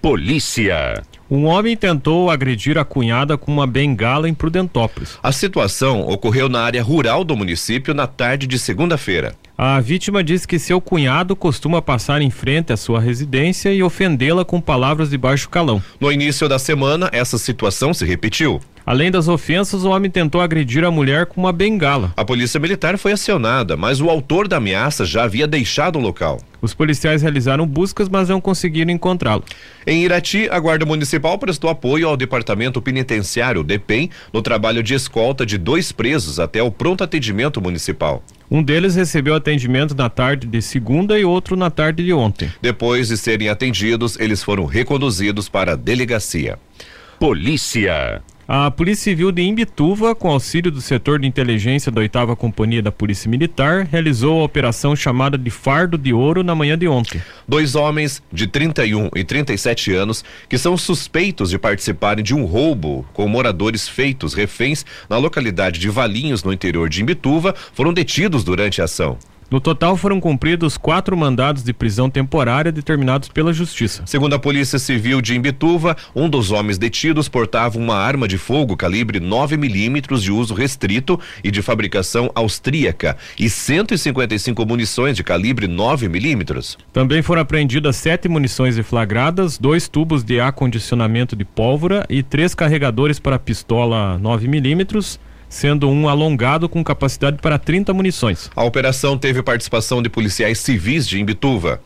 Polícia. 0.00 1.02
Um 1.30 1.44
homem 1.44 1.76
tentou 1.76 2.30
agredir 2.30 2.78
a 2.78 2.84
cunhada 2.84 3.36
com 3.36 3.52
uma 3.52 3.66
bengala 3.66 4.28
em 4.28 4.32
Prudentópolis. 4.32 5.18
A 5.22 5.30
situação 5.30 6.00
ocorreu 6.00 6.48
na 6.48 6.62
área 6.62 6.82
rural 6.82 7.22
do 7.22 7.36
município 7.36 7.92
na 7.92 8.06
tarde 8.06 8.46
de 8.46 8.58
segunda-feira. 8.58 9.34
A 9.60 9.80
vítima 9.80 10.22
disse 10.22 10.46
que 10.46 10.56
seu 10.56 10.80
cunhado 10.80 11.34
costuma 11.34 11.82
passar 11.82 12.22
em 12.22 12.30
frente 12.30 12.72
à 12.72 12.76
sua 12.76 13.00
residência 13.00 13.74
e 13.74 13.82
ofendê-la 13.82 14.44
com 14.44 14.60
palavras 14.60 15.10
de 15.10 15.18
baixo 15.18 15.48
calão. 15.48 15.82
No 15.98 16.12
início 16.12 16.48
da 16.48 16.60
semana, 16.60 17.10
essa 17.12 17.36
situação 17.36 17.92
se 17.92 18.04
repetiu. 18.04 18.60
Além 18.88 19.10
das 19.10 19.28
ofensas, 19.28 19.84
o 19.84 19.90
homem 19.90 20.10
tentou 20.10 20.40
agredir 20.40 20.82
a 20.82 20.90
mulher 20.90 21.26
com 21.26 21.42
uma 21.42 21.52
bengala. 21.52 22.10
A 22.16 22.24
polícia 22.24 22.58
militar 22.58 22.96
foi 22.96 23.12
acionada, 23.12 23.76
mas 23.76 24.00
o 24.00 24.08
autor 24.08 24.48
da 24.48 24.56
ameaça 24.56 25.04
já 25.04 25.24
havia 25.24 25.46
deixado 25.46 25.98
o 25.98 26.00
local. 26.00 26.40
Os 26.62 26.72
policiais 26.72 27.20
realizaram 27.20 27.66
buscas, 27.66 28.08
mas 28.08 28.30
não 28.30 28.40
conseguiram 28.40 28.90
encontrá-lo. 28.90 29.44
Em 29.86 30.04
Irati, 30.04 30.48
a 30.50 30.58
Guarda 30.58 30.86
Municipal 30.86 31.38
prestou 31.38 31.68
apoio 31.68 32.08
ao 32.08 32.16
Departamento 32.16 32.80
Penitenciário, 32.80 33.62
DEPEN, 33.62 34.08
no 34.32 34.40
trabalho 34.40 34.82
de 34.82 34.94
escolta 34.94 35.44
de 35.44 35.58
dois 35.58 35.92
presos 35.92 36.40
até 36.40 36.62
o 36.62 36.70
pronto 36.70 37.04
atendimento 37.04 37.60
municipal. 37.60 38.22
Um 38.50 38.62
deles 38.62 38.96
recebeu 38.96 39.34
atendimento 39.34 39.94
na 39.94 40.08
tarde 40.08 40.46
de 40.46 40.62
segunda 40.62 41.18
e 41.18 41.26
outro 41.26 41.56
na 41.56 41.68
tarde 41.68 42.02
de 42.02 42.14
ontem. 42.14 42.50
Depois 42.62 43.08
de 43.08 43.18
serem 43.18 43.50
atendidos, 43.50 44.18
eles 44.18 44.42
foram 44.42 44.64
reconduzidos 44.64 45.46
para 45.46 45.72
a 45.72 45.76
delegacia. 45.76 46.58
Polícia. 47.20 48.22
A 48.50 48.70
Polícia 48.70 49.04
Civil 49.04 49.30
de 49.30 49.42
Imbituva, 49.42 50.14
com 50.14 50.30
auxílio 50.30 50.70
do 50.70 50.80
setor 50.80 51.18
de 51.18 51.26
inteligência 51.26 51.92
da 51.92 52.00
8 52.00 52.34
Companhia 52.34 52.80
da 52.80 52.90
Polícia 52.90 53.30
Militar, 53.30 53.84
realizou 53.84 54.40
a 54.40 54.44
operação 54.44 54.96
chamada 54.96 55.36
de 55.36 55.50
Fardo 55.50 55.98
de 55.98 56.14
Ouro 56.14 56.42
na 56.42 56.54
manhã 56.54 56.78
de 56.78 56.88
ontem. 56.88 57.20
Dois 57.46 57.74
homens 57.74 58.22
de 58.32 58.46
31 58.46 59.10
e 59.14 59.22
37 59.22 59.92
anos 59.92 60.24
que 60.48 60.56
são 60.56 60.78
suspeitos 60.78 61.50
de 61.50 61.58
participarem 61.58 62.24
de 62.24 62.34
um 62.34 62.46
roubo 62.46 63.04
com 63.12 63.28
moradores 63.28 63.86
feitos 63.86 64.32
reféns 64.32 64.82
na 65.10 65.18
localidade 65.18 65.78
de 65.78 65.90
Valinhos, 65.90 66.42
no 66.42 66.50
interior 66.50 66.88
de 66.88 67.02
Imbituva, 67.02 67.54
foram 67.74 67.92
detidos 67.92 68.44
durante 68.44 68.80
a 68.80 68.86
ação. 68.86 69.18
No 69.50 69.60
total 69.60 69.96
foram 69.96 70.20
cumpridos 70.20 70.76
quatro 70.76 71.16
mandados 71.16 71.62
de 71.62 71.72
prisão 71.72 72.10
temporária 72.10 72.70
determinados 72.70 73.30
pela 73.30 73.50
Justiça. 73.50 74.02
Segundo 74.04 74.34
a 74.34 74.38
Polícia 74.38 74.78
Civil 74.78 75.22
de 75.22 75.34
Imbituva, 75.34 75.96
um 76.14 76.28
dos 76.28 76.50
homens 76.50 76.76
detidos 76.76 77.30
portava 77.30 77.78
uma 77.78 77.96
arma 77.96 78.28
de 78.28 78.36
fogo 78.36 78.76
calibre 78.76 79.18
9 79.18 79.56
milímetros 79.56 80.22
de 80.22 80.30
uso 80.30 80.52
restrito 80.52 81.18
e 81.42 81.50
de 81.50 81.62
fabricação 81.62 82.30
austríaca 82.34 83.16
e 83.38 83.48
155 83.48 84.66
munições 84.66 85.16
de 85.16 85.24
calibre 85.24 85.66
9 85.66 86.10
milímetros. 86.10 86.76
Também 86.92 87.22
foram 87.22 87.40
apreendidas 87.40 87.96
sete 87.96 88.28
munições 88.28 88.76
deflagradas, 88.76 89.56
dois 89.56 89.88
tubos 89.88 90.22
de 90.22 90.38
acondicionamento 90.40 91.34
de 91.34 91.46
pólvora 91.46 92.04
e 92.10 92.22
três 92.22 92.54
carregadores 92.54 93.18
para 93.18 93.38
pistola 93.38 94.18
9 94.18 94.46
milímetros 94.46 95.18
sendo 95.48 95.88
um 95.88 96.08
alongado 96.08 96.68
com 96.68 96.84
capacidade 96.84 97.38
para 97.38 97.58
30 97.58 97.92
munições. 97.94 98.50
A 98.54 98.64
operação 98.64 99.16
teve 99.16 99.42
participação 99.42 100.02
de 100.02 100.08
policiais 100.08 100.58
civis 100.58 101.06
de 101.06 101.20
Imbituva. 101.20 101.80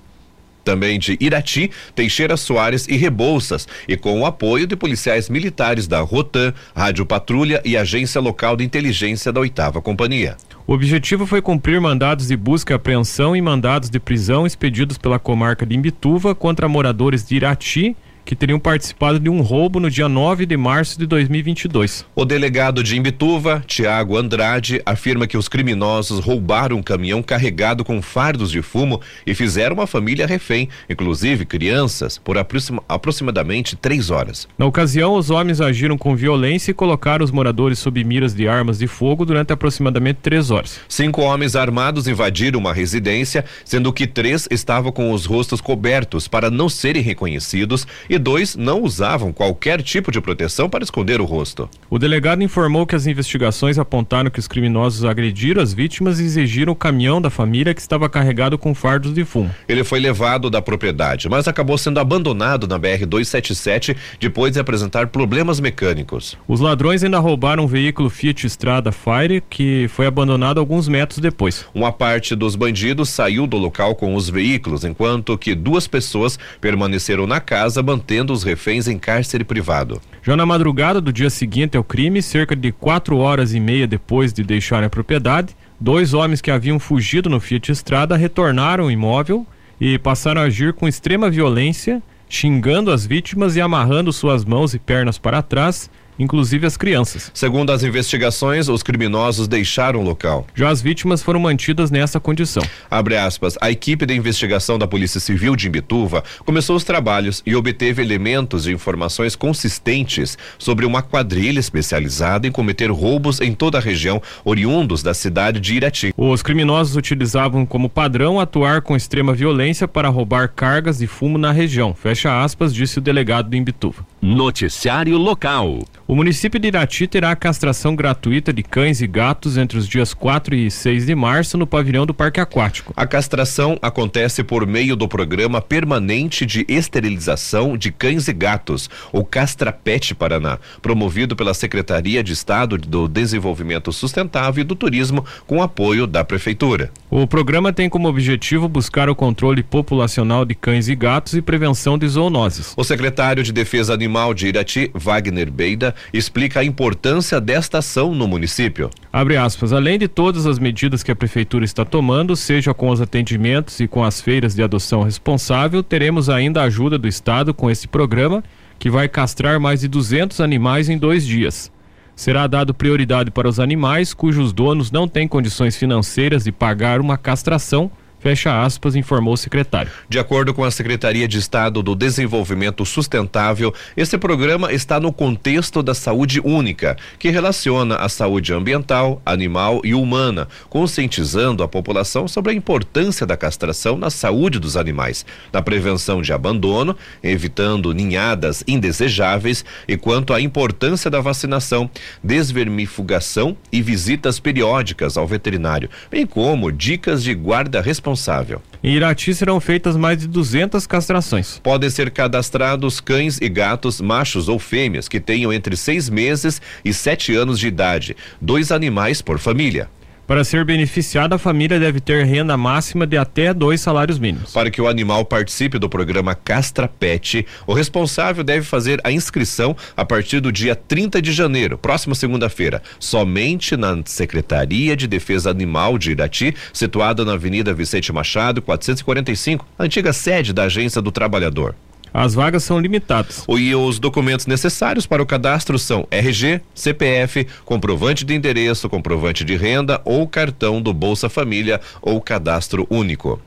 Também 0.65 0.99
de 0.99 1.19
Irati, 1.21 1.71
Teixeira 1.95 2.37
Soares 2.37 2.87
e 2.87 2.97
Rebouças, 2.97 3.67
e 3.89 3.97
com 3.97 4.21
o 4.21 4.27
apoio 4.27 4.67
de 4.67 4.77
policiais 4.77 5.29
militares 5.29 5.89
da 5.89 6.01
Rotan, 6.01 6.55
Rádio 6.75 7.05
Patrulha 7.05 7.61
e 7.65 7.77
Agência 7.77 8.21
Local 8.21 8.57
de 8.57 8.65
Inteligência 8.65 9.33
da 9.33 9.41
Oitava 9.41 9.83
Companhia. 9.83 10.37
O 10.65 10.73
objetivo 10.73 11.27
foi 11.27 11.43
cumprir 11.43 11.81
mandados 11.81 12.29
de 12.29 12.37
busca 12.37 12.73
e 12.73 12.77
apreensão 12.77 13.35
e 13.35 13.43
mandados 13.43 13.91
de 13.91 13.99
prisão 13.99 14.47
expedidos 14.47 14.97
pela 14.97 15.19
comarca 15.19 15.67
de 15.67 15.77
Imbituva 15.77 16.33
contra 16.33 16.69
moradores 16.69 17.27
de 17.27 17.35
Irati 17.35 17.97
que 18.25 18.37
teriam 18.37 18.59
participado 18.59 19.19
de 19.19 19.29
um 19.29 19.41
roubo 19.41 19.81
no 19.81 19.91
dia 19.91 20.09
9 20.09 20.47
de 20.47 20.57
março 20.57 20.99
de 20.99 21.07
2022. 21.07 22.07
O 22.15 22.25
delegado 22.25 22.83
de 22.83 22.97
Imbituva, 22.97 23.63
Tiago 23.67 24.17
Andrade, 24.17 24.81
afirma 24.87 25.27
que 25.27 25.37
os 25.37 25.49
criminosos 25.49 26.25
roubaram 26.25 26.77
um 26.77 26.83
caminhão 26.83 27.23
carregado 27.23 27.85
com 27.85 28.01
fardos 28.01 28.51
de 28.51 28.63
fumo 28.63 29.01
e 29.27 29.35
fizeram 29.35 29.75
uma 29.75 29.87
família 29.87 30.27
refém, 30.27 30.69
inclusive 30.89 31.45
crianças, 31.45 32.19
por 32.19 32.39
aproxima, 32.39 32.83
aproximadamente 32.89 33.77
três 33.77 34.11
horas. 34.11 34.49
Na 34.57 34.67
ocasião, 34.67 35.15
os 35.15 35.31
homens 35.31 35.61
agiram 35.61 35.99
com 35.99 36.15
violência 36.15 36.71
e 36.71 36.75
colocaram 36.75 37.25
os 37.25 37.31
moradores 37.31 37.79
sob 37.79 38.03
miras 38.05 38.35
de 38.35 38.49
armas 38.49 38.79
de 38.79 38.87
fogo 38.87 39.25
durante 39.25 39.53
aproximadamente 39.53 40.19
três 40.23 40.51
horas. 40.51 40.81
Cinco 40.89 41.23
homens 41.23 41.57
armados 41.57 42.07
invadiram 42.07 42.59
uma 42.59 42.73
residência, 42.73 43.45
sendo 43.65 43.93
que 43.93 44.07
três 44.07 44.47
estavam 44.51 44.93
com 44.93 45.13
os 45.13 45.27
rostos 45.27 45.61
cobertos 45.61 46.29
para 46.29 46.51
não 46.51 46.69
serem 46.69 47.03
reconhecidos 47.03 47.87
e 48.13 48.19
dois 48.19 48.55
não 48.55 48.83
usavam 48.83 49.33
qualquer 49.33 49.81
tipo 49.81 50.13
de 50.13 50.21
proteção 50.21 50.69
para 50.69 50.85
esconder 50.85 51.19
o 51.19 51.25
rosto. 51.25 51.67
O 51.89 51.99
delegado 51.99 52.43
informou 52.43 52.87
que 52.87 52.95
as 52.95 53.07
investigações 53.07 53.79
apontaram 53.79 54.31
que 54.31 54.39
os 54.39 54.47
criminosos 54.47 55.03
agrediram 55.03 55.63
as 55.63 55.73
vítimas 55.73 56.21
e 56.21 56.25
exigiram 56.25 56.75
o 56.75 56.77
caminhão 56.77 57.23
da 57.23 57.31
família 57.31 57.73
que 57.73 57.81
estava 57.81 58.11
carregado 58.11 58.59
com 58.59 58.75
fardos 58.75 59.15
de 59.15 59.25
fumo. 59.25 59.51
Ele 59.67 59.83
foi 59.83 59.99
levado 59.99 60.51
da 60.51 60.61
propriedade, 60.61 61.27
mas 61.27 61.49
acabou 61.49 61.79
sendo 61.79 62.01
abandonado 62.01 62.69
na 62.69 62.79
BR 62.79 63.07
277 63.07 63.97
depois 64.21 64.53
de 64.53 64.61
apresentar 64.61 65.07
problemas 65.07 65.59
mecânicos. 65.59 66.37
Os 66.47 66.61
ladrões 66.61 67.03
ainda 67.03 67.19
roubaram 67.19 67.65
um 67.65 67.67
veículo 67.67 68.11
Fiat 68.11 68.47
Strada 68.47 68.93
Fire 68.93 69.43
que 69.49 69.89
foi 69.89 70.07
abandonado 70.07 70.61
alguns 70.61 70.87
metros 70.87 71.19
depois. 71.19 71.65
Uma 71.75 71.91
parte 71.91 72.37
dos 72.37 72.57
bandidos 72.57 73.09
saiu 73.09 73.47
do 73.47 73.57
local 73.57 73.95
com 73.95 74.15
os 74.15 74.29
veículos, 74.29 74.85
enquanto 74.85 75.39
que 75.39 75.55
duas 75.55 75.87
pessoas 75.87 76.39
permaneceram 76.61 77.27
na 77.27 77.41
casa 77.41 77.83
mantendo 77.83 78.02
os 78.31 78.43
reféns 78.43 78.89
em 78.89 78.99
cárcere 78.99 79.45
privado. 79.45 80.01
Já 80.23 80.37
na 80.37 80.47
madrugada 80.47 81.01
do 81.01 81.13
dia 81.13 81.31
seguinte 81.31 81.77
ao 81.77 81.85
crime, 81.85 82.23
cerca 82.23 82.55
de 82.55 82.73
quatro 82.73 83.17
horas 83.19 83.55
e 83.55 83.61
meia 83.61 83.87
depois 83.87 84.33
de 84.33 84.43
deixarem 84.43 84.87
a 84.87 84.91
propriedade, 84.91 85.57
dois 85.81 86.15
homens 86.15 86.41
que 86.41 86.51
haviam 86.51 86.79
fugido 86.79 87.29
no 87.29 87.41
Fiat 87.41 87.73
Strada 87.73 88.17
retornaram 88.17 88.85
ao 88.85 88.91
imóvel 88.91 89.47
e 89.81 89.99
passaram 89.99 90.43
a 90.43 90.45
agir 90.45 90.73
com 90.73 90.87
extrema 90.87 91.31
violência, 91.31 92.03
xingando 92.29 92.91
as 92.91 93.05
vítimas 93.05 93.57
e 93.57 93.61
amarrando 93.61 94.13
suas 94.13 94.45
mãos 94.45 94.75
e 94.75 94.79
pernas 94.79 95.19
para 95.19 95.43
trás 95.43 95.91
inclusive 96.19 96.67
as 96.67 96.77
crianças. 96.77 97.31
Segundo 97.35 97.73
as 97.73 97.83
investigações, 97.83 98.69
os 98.69 98.83
criminosos 98.83 99.49
deixaram 99.49 100.01
o 100.01 100.05
local. 100.05 100.47
Já 100.55 100.69
as 100.71 100.83
vítimas 100.83 101.23
foram 101.23 101.41
mantidas 101.41 101.91
nessa 101.91 102.21
condição. 102.21 102.63
Abre 102.91 103.17
aspas, 103.17 103.57
a 103.61 103.71
equipe 103.71 104.07
de 104.07 104.15
investigação 104.15 104.79
da 104.79 104.87
Polícia 104.87 105.21
Civil 105.21 105.57
de 105.57 105.69
Imbituva 105.69 106.23
começou 106.45 106.77
os 106.77 106.85
trabalhos 106.85 107.43
e 107.47 107.55
obteve 107.55 108.03
elementos 108.03 108.65
de 108.65 108.73
informações 108.73 109.35
consistentes 109.35 110.37
sobre 110.59 110.87
uma 110.87 111.03
quadrilha 111.03 111.61
especializada 111.61 112.47
em 112.47 112.53
cometer 112.53 112.91
roubos 112.91 113.41
em 113.41 113.53
toda 113.53 113.79
a 113.79 113.81
região, 113.81 114.21
oriundos 114.45 115.03
da 115.03 115.15
cidade 115.15 115.61
de 115.61 115.75
Irati. 115.75 116.13
Os 116.17 116.43
criminosos 116.43 116.97
utilizavam 116.97 117.65
como 117.65 117.89
padrão 117.89 118.41
atuar 118.41 118.83
com 118.83 118.97
extrema 118.97 119.33
violência 119.33 119.89
para 119.89 120.09
roubar 120.09 120.49
cargas 120.49 120.99
de 120.99 121.07
fumo 121.07 121.39
na 121.39 121.53
região. 121.53 121.95
Fecha 121.95 122.43
aspas, 122.43 122.75
disse 122.75 122.99
o 122.99 123.03
delegado 123.03 123.49
de 123.49 123.57
Imbituva. 123.57 124.07
Noticiário 124.21 125.17
local. 125.19 125.81
O 126.13 126.15
município 126.15 126.61
de 126.61 126.69
Irati 126.69 127.07
terá 127.07 127.35
castração 127.35 127.97
gratuita 127.97 128.53
de 128.53 128.63
cães 128.63 129.01
e 129.01 129.07
gatos 129.07 129.57
entre 129.57 129.79
os 129.79 129.89
dias 129.89 130.13
4 130.13 130.55
e 130.55 130.71
6 130.71 131.07
de 131.07 131.15
março 131.15 131.57
no 131.57 131.67
pavilhão 131.67 132.05
do 132.05 132.13
Parque 132.13 132.39
Aquático. 132.39 132.93
A 132.95 133.07
castração 133.07 133.79
acontece 133.81 134.45
por 134.45 134.67
meio 134.67 134.95
do 134.95 135.09
programa 135.09 135.63
permanente 135.63 136.45
de 136.45 136.67
esterilização 136.69 137.79
de 137.79 137.91
cães 137.91 138.29
e 138.29 138.33
gatos, 138.35 138.91
o 139.11 139.25
Castrapet 139.25 140.15
Paraná, 140.15 140.59
promovido 140.83 141.35
pela 141.35 141.55
Secretaria 141.55 142.23
de 142.23 142.35
Estado 142.35 142.77
do 142.77 143.09
Desenvolvimento 143.09 143.91
Sustentável 143.91 144.61
e 144.61 144.67
do 144.67 144.77
Turismo, 144.77 145.25
com 145.47 145.63
apoio 145.63 146.07
da 146.07 146.23
Prefeitura. 146.23 146.91
O 147.15 147.27
programa 147.27 147.75
tem 147.75 147.91
como 147.91 148.09
objetivo 148.09 148.67
buscar 148.67 149.11
o 149.11 149.15
controle 149.15 149.63
populacional 149.63 150.47
de 150.47 150.55
cães 150.55 150.89
e 150.89 150.95
gatos 150.95 151.35
e 151.35 151.43
prevenção 151.43 151.99
de 151.99 152.09
zoonoses. 152.09 152.73
O 152.75 152.83
secretário 152.83 153.43
de 153.43 153.53
Defesa 153.53 153.93
Animal 153.93 154.33
de 154.33 154.47
Irati, 154.47 154.91
Wagner 154.95 155.53
Beida, 155.53 155.95
explica 156.11 156.61
a 156.61 156.65
importância 156.65 157.39
desta 157.39 157.81
ação 157.81 158.15
no 158.15 158.27
município. 158.27 158.89
Abre 159.13 159.37
aspas, 159.37 159.75
além 159.75 159.99
de 159.99 160.09
todas 160.09 160.47
as 160.47 160.59
medidas 160.59 161.03
que 161.03 161.11
a 161.11 161.15
prefeitura 161.15 161.67
está 161.67 161.85
tomando, 161.85 162.35
seja 162.35 162.73
com 162.73 162.89
os 162.89 162.99
atendimentos 162.99 163.79
e 163.79 163.87
com 163.87 164.03
as 164.03 164.19
feiras 164.23 164.55
de 164.55 164.63
adoção 164.63 165.03
responsável, 165.03 165.83
teremos 165.83 166.31
ainda 166.31 166.63
a 166.63 166.65
ajuda 166.65 166.97
do 166.97 167.07
Estado 167.07 167.53
com 167.53 167.71
esse 167.71 167.87
programa, 167.87 168.43
que 168.79 168.89
vai 168.89 169.07
castrar 169.07 169.61
mais 169.61 169.83
de 169.83 169.89
200 169.89 170.41
animais 170.41 170.89
em 170.89 170.97
dois 170.97 171.27
dias. 171.27 171.71
Será 172.15 172.47
dado 172.47 172.75
prioridade 172.75 173.31
para 173.31 173.49
os 173.49 173.59
animais 173.59 174.13
cujos 174.15 174.53
donos 174.53 174.91
não 174.91 175.09
têm 175.09 175.27
condições 175.27 175.77
financeiras 175.77 176.45
de 176.45 176.53
pagar 176.53 177.01
uma 177.01 177.17
castração 177.17 177.91
Fecha 178.23 178.63
aspas, 178.63 178.95
informou 178.95 179.35
o 179.35 179.37
secretário. 179.37 179.91
De 180.09 180.17
acordo 180.17 180.55
com 180.55 180.63
a 180.63 180.71
Secretaria 180.71 181.27
de 181.27 181.39
Estado 181.39 181.83
do 181.83 181.93
Desenvolvimento 181.93 182.87
Sustentável, 182.87 183.75
esse 183.97 184.17
programa 184.17 184.73
está 184.73 185.01
no 185.01 185.13
contexto 185.13 185.83
da 185.83 185.93
saúde 185.93 186.41
única, 186.41 186.97
que 187.19 187.31
relaciona 187.31 187.97
a 187.97 188.09
saúde 188.09 188.55
ambiental, 188.55 189.21
animal 189.27 189.81
e 189.83 189.93
humana, 189.93 190.47
conscientizando 190.71 191.65
a 191.65 191.69
população 191.69 192.29
sobre 192.29 192.53
a 192.53 192.55
importância 192.55 193.27
da 193.27 193.37
castração 193.37 193.99
na 193.99 194.09
saúde 194.09 194.61
dos 194.61 194.77
animais, 194.77 195.27
na 195.53 195.61
prevenção 195.61 196.23
de 196.23 196.33
abandono, 196.33 196.97
evitando 197.25 197.93
ninhadas 197.93 198.63
indesejáveis 198.69 199.65
e 199.89 199.97
quanto 199.97 200.33
à 200.33 200.41
importância 200.41 201.11
da 201.11 201.21
vacinação, 201.21 201.91
desvermifugação 202.23 203.57
e 203.73 203.83
visitas 203.83 204.39
periódicas 204.39 205.17
ao 205.17 205.27
veterinário, 205.27 205.91
bem 206.09 206.25
como 206.25 206.71
dicas 206.71 207.21
de 207.25 207.35
guarda 207.35 207.81
responsável 207.81 208.12
responsável. 208.13 208.63
Em 208.83 208.95
Irati 208.95 209.35
serão 209.35 209.61
feitas 209.61 209.97
mais 209.97 210.19
de 210.19 210.27
200 210.27 210.87
castrações. 210.87 211.59
Podem 211.63 211.89
ser 211.89 212.11
cadastrados 212.11 213.01
cães 213.01 213.39
e 213.41 213.49
gatos, 213.49 214.01
machos 214.01 214.49
ou 214.49 214.59
fêmeas, 214.59 215.09
que 215.09 215.21
tenham 215.21 215.53
entre 215.53 215.77
seis 215.77 216.09
meses 216.09 216.61
e 216.85 216.93
sete 216.93 217.35
anos 217.35 217.59
de 217.59 217.69
idade, 217.69 218.17
dois 218.41 218.71
animais 218.71 219.23
por 219.23 219.39
família. 219.39 219.89
Para 220.27 220.45
ser 220.45 220.65
beneficiada, 220.65 221.35
a 221.35 221.39
família 221.39 221.81
deve 221.81 222.01
ter 222.01 222.25
renda 222.25 222.57
máxima 222.57 223.07
de 223.07 223.17
até 223.17 223.53
dois 223.53 223.81
salários 223.81 224.21
mínimos. 224.21 224.53
Para 224.53 224.71
que 224.71 224.81
o 224.81 224.87
animal 224.87 225.25
participe 225.25 225.81
do 225.81 225.89
programa 225.89 226.35
Castra 226.35 226.87
Pet, 226.87 227.45
o 227.67 227.75
responsável 227.75 228.45
deve 228.45 228.65
fazer 228.65 229.01
a 229.03 229.11
inscrição 229.11 229.77
a 229.97 230.05
partir 230.05 230.39
do 230.39 230.53
dia 230.53 230.77
30 230.77 231.21
de 231.21 231.33
janeiro, 231.33 231.77
próxima 231.77 232.15
segunda-feira, 232.15 232.81
somente 233.01 233.77
na 233.77 234.01
Secretaria 234.05 234.97
de 234.97 235.09
Defesa 235.09 235.51
Animal 235.51 235.99
de 235.99 236.13
Irati, 236.13 236.55
situada 236.73 237.25
na 237.25 237.33
Avenida 237.33 237.75
Vicente 237.75 238.13
Machado, 238.13 238.63
445, 238.63 239.67
antiga 239.77 240.13
sede 240.13 240.53
da 240.53 240.65
Agência 240.65 241.03
do 241.03 241.11
Trabalhador. 241.11 241.75
As 242.13 242.35
vagas 242.35 242.65
são 242.65 242.79
limitadas. 242.79 243.45
E 243.49 243.75
os 243.75 243.99
documentos 243.99 244.47
necessários 244.47 245.07
para 245.07 245.23
o 245.23 245.27
cadastro 245.27 245.79
são 245.79 246.07
RG, 246.11 246.61
CPF, 246.75 247.47
comprovante 247.65 248.25
de 248.25 248.35
endereço, 248.35 248.89
comprovante 248.89 249.45
de 249.45 249.57
renda 249.57 250.01
ou 250.05 250.27
cartão 250.27 250.81
do 250.81 250.93
Bolsa 250.93 251.29
Família 251.29 251.81
ou 252.01 252.21
cadastro 252.21 252.87
único. 252.91 253.41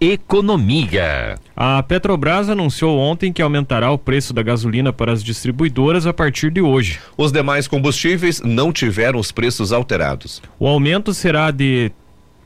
Economia. 0.00 1.36
A 1.56 1.82
Petrobras 1.82 2.48
anunciou 2.48 2.98
ontem 2.98 3.32
que 3.32 3.40
aumentará 3.40 3.90
o 3.90 3.98
preço 3.98 4.34
da 4.34 4.42
gasolina 4.42 4.92
para 4.92 5.12
as 5.12 5.22
distribuidoras 5.22 6.06
a 6.06 6.12
partir 6.12 6.50
de 6.50 6.60
hoje. 6.60 6.98
Os 7.16 7.30
demais 7.30 7.68
combustíveis 7.68 8.40
não 8.42 8.72
tiveram 8.72 9.18
os 9.18 9.30
preços 9.30 9.72
alterados. 9.72 10.42
O 10.58 10.66
aumento 10.66 11.14
será 11.14 11.50
de 11.50 11.92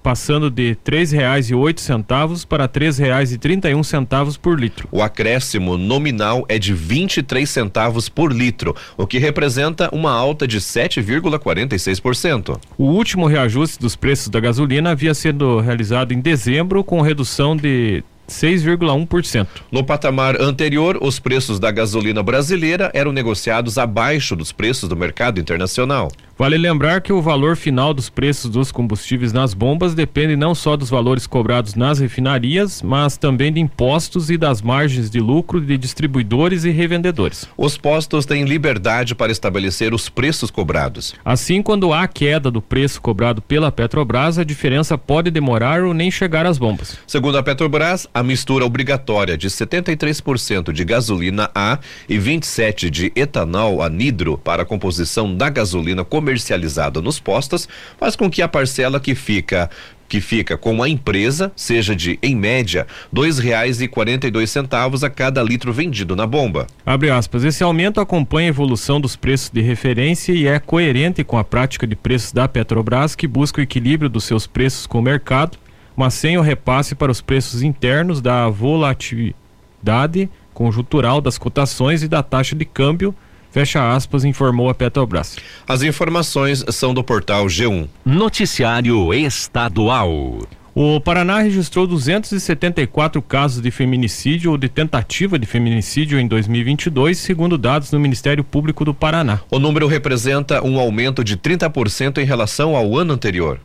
passando 0.02 0.50
de 0.50 0.74
três 0.76 1.12
reais 1.12 1.50
e 1.50 1.54
oito 1.54 1.80
centavos 1.80 2.44
para 2.44 2.68
três 2.68 2.98
reais 2.98 3.32
e 3.32 3.38
trinta 3.38 3.70
e 3.70 3.74
um 3.74 3.82
centavos 3.82 4.37
por 4.37 4.58
litro. 4.58 4.88
O 4.90 5.02
acréscimo 5.02 5.76
nominal 5.76 6.44
é 6.48 6.58
de 6.58 6.72
23 6.72 7.48
centavos 7.48 8.08
por 8.08 8.32
litro, 8.32 8.74
o 8.96 9.06
que 9.06 9.18
representa 9.18 9.88
uma 9.92 10.12
alta 10.12 10.46
de 10.46 10.58
7,46%. 10.58 12.58
O 12.76 12.84
último 12.84 13.26
reajuste 13.26 13.78
dos 13.78 13.96
preços 13.96 14.28
da 14.28 14.40
gasolina 14.40 14.90
havia 14.90 15.14
sido 15.14 15.61
realizado 15.61 16.12
em 16.12 16.20
dezembro 16.20 16.84
com 16.84 17.00
redução 17.00 17.56
de 17.56 18.02
6,1%. 18.28 19.46
No 19.72 19.82
patamar 19.82 20.40
anterior, 20.40 20.98
os 21.00 21.18
preços 21.18 21.58
da 21.58 21.70
gasolina 21.70 22.22
brasileira 22.22 22.90
eram 22.94 23.11
negociados 23.11 23.78
abaixo 23.78 24.37
dos 24.37 24.52
preços 24.52 24.88
do 24.88 24.96
mercado 24.96 25.40
internacional. 25.40 26.08
Vale 26.38 26.57
lembrar 26.57 27.01
que 27.01 27.12
o 27.12 27.20
valor 27.20 27.57
final 27.57 27.92
dos 27.92 28.09
preços 28.09 28.48
dos 28.48 28.70
combustíveis 28.70 29.33
nas 29.33 29.53
bombas 29.55 29.92
depende 29.92 30.37
não 30.37 30.55
só 30.55 30.77
dos 30.77 30.88
valores 30.88 31.27
cobrados 31.27 31.74
nas 31.74 31.98
refinarias, 31.98 32.81
mas 32.81 33.16
também 33.16 33.53
de 33.53 33.59
impostos 33.59 34.31
e 34.31 34.37
das 34.37 34.62
margens 34.62 35.11
de 35.11 35.18
lucro 35.18 35.61
de 35.61 35.77
distribuidores 35.77 36.62
e 36.62 36.70
revendedores. 36.70 37.48
Os 37.57 37.77
postos 37.77 38.24
têm 38.24 38.44
liberdade 38.44 39.16
para 39.16 39.33
estabelecer 39.33 39.92
os 39.92 40.09
preços 40.09 40.48
cobrados. 40.48 41.12
Assim, 41.24 41.61
quando 41.61 41.92
há 41.92 42.07
queda 42.07 42.53
do 42.53 42.62
preço 42.62 43.03
cobrado 43.03 43.42
pela 43.42 43.72
Petrobras, 43.72 44.38
a 44.38 44.44
diferença 44.44 44.96
pode 44.96 45.33
demorar 45.33 45.83
ou 45.83 45.92
nem 45.92 46.09
chegar 46.09 46.46
às 46.46 46.57
bombas. 46.57 46.96
Segundo 47.05 47.37
a 47.37 47.42
Petrobras, 47.42 48.07
a 48.14 48.22
mistura 48.22 48.64
obrigatória 48.64 49.37
de 49.37 49.51
73% 49.51 50.70
de 50.70 50.85
gasolina 50.85 51.51
A 51.53 51.81
e 52.09 52.16
27 52.16 52.88
de 52.90 53.12
etanol 53.16 53.83
anidro 53.83 54.38
para 54.38 54.62
a 54.62 54.64
composição 54.64 55.35
da 55.35 55.48
gasolina 55.51 56.05
comercial 56.05 56.28
comercializada 56.29 57.01
nos 57.01 57.19
postos 57.19 57.67
faz 57.99 58.14
com 58.14 58.31
que 58.31 58.43
a 58.43 58.49
parcela 58.49 59.01
que 59.01 59.14
fica 59.14 59.71
que 60.07 60.23
fica 60.23 60.57
com 60.57 60.83
a 60.83 60.88
empresa 60.88 61.53
seja 61.55 61.95
de, 61.95 62.19
em 62.23 62.35
média, 62.35 62.87
dois 63.12 63.38
reais 63.38 63.83
e 63.83 63.87
quarenta 63.87 64.27
e 64.27 64.31
dois 64.31 64.49
centavos 64.51 65.05
a 65.05 65.11
cada 65.11 65.43
litro 65.43 65.71
vendido 65.71 66.17
na 66.17 66.27
bomba. 66.27 66.67
Abre 66.87 67.11
aspas, 67.11 67.45
esse 67.45 67.62
aumento 67.62 68.01
acompanha 68.01 68.49
a 68.49 68.55
evolução 68.55 68.99
dos 68.99 69.17
preços 69.17 69.51
de 69.51 69.61
referência 69.61 70.33
e 70.33 70.47
é 70.47 70.59
coerente 70.59 71.23
com 71.23 71.37
a 71.37 71.45
prática 71.45 71.87
de 71.87 71.95
preços 71.95 72.33
da 72.33 72.49
Petrobras 72.49 73.14
que 73.14 73.29
busca 73.29 73.61
o 73.61 73.62
equilíbrio 73.62 74.09
dos 74.09 74.25
seus 74.25 74.47
preços 74.47 74.87
com 74.87 74.99
o 74.99 75.03
mercado, 75.03 75.59
mas 75.95 76.14
sem 76.14 76.38
o 76.38 76.43
repasse 76.43 76.95
para 76.95 77.12
os 77.12 77.21
preços 77.21 77.62
internos 77.62 78.23
da 78.23 78.49
volatilidade 78.49 80.31
conjuntural 80.55 81.21
das 81.21 81.37
cotações 81.37 82.03
e 82.03 82.09
da 82.09 82.23
taxa 82.23 82.57
de 82.57 82.64
câmbio 82.64 83.14
Fecha 83.50 83.94
aspas, 83.94 84.24
informou 84.24 84.68
a 84.68 84.74
Petrobras. 84.74 85.37
As 85.66 85.82
informações 85.82 86.64
são 86.68 86.92
do 86.92 87.02
portal 87.02 87.46
G1. 87.46 87.88
Noticiário 88.04 89.12
Estadual. 89.14 90.38
O 90.80 91.00
Paraná 91.00 91.40
registrou 91.40 91.88
274 91.88 93.20
casos 93.20 93.61
de 93.61 93.68
feminicídio 93.68 94.52
ou 94.52 94.56
de 94.56 94.68
tentativa 94.68 95.37
de 95.37 95.44
feminicídio 95.44 96.20
em 96.20 96.28
2022, 96.28 97.18
segundo 97.18 97.58
dados 97.58 97.90
do 97.90 97.98
Ministério 97.98 98.44
Público 98.44 98.84
do 98.84 98.94
Paraná. 98.94 99.40
O 99.50 99.58
número 99.58 99.88
representa 99.88 100.62
um 100.64 100.78
aumento 100.78 101.24
de 101.24 101.37
30% 101.37 102.18
em 102.18 102.24
relação 102.24 102.76
ao 102.76 102.96
ano 102.96 103.12
anterior. 103.12 103.58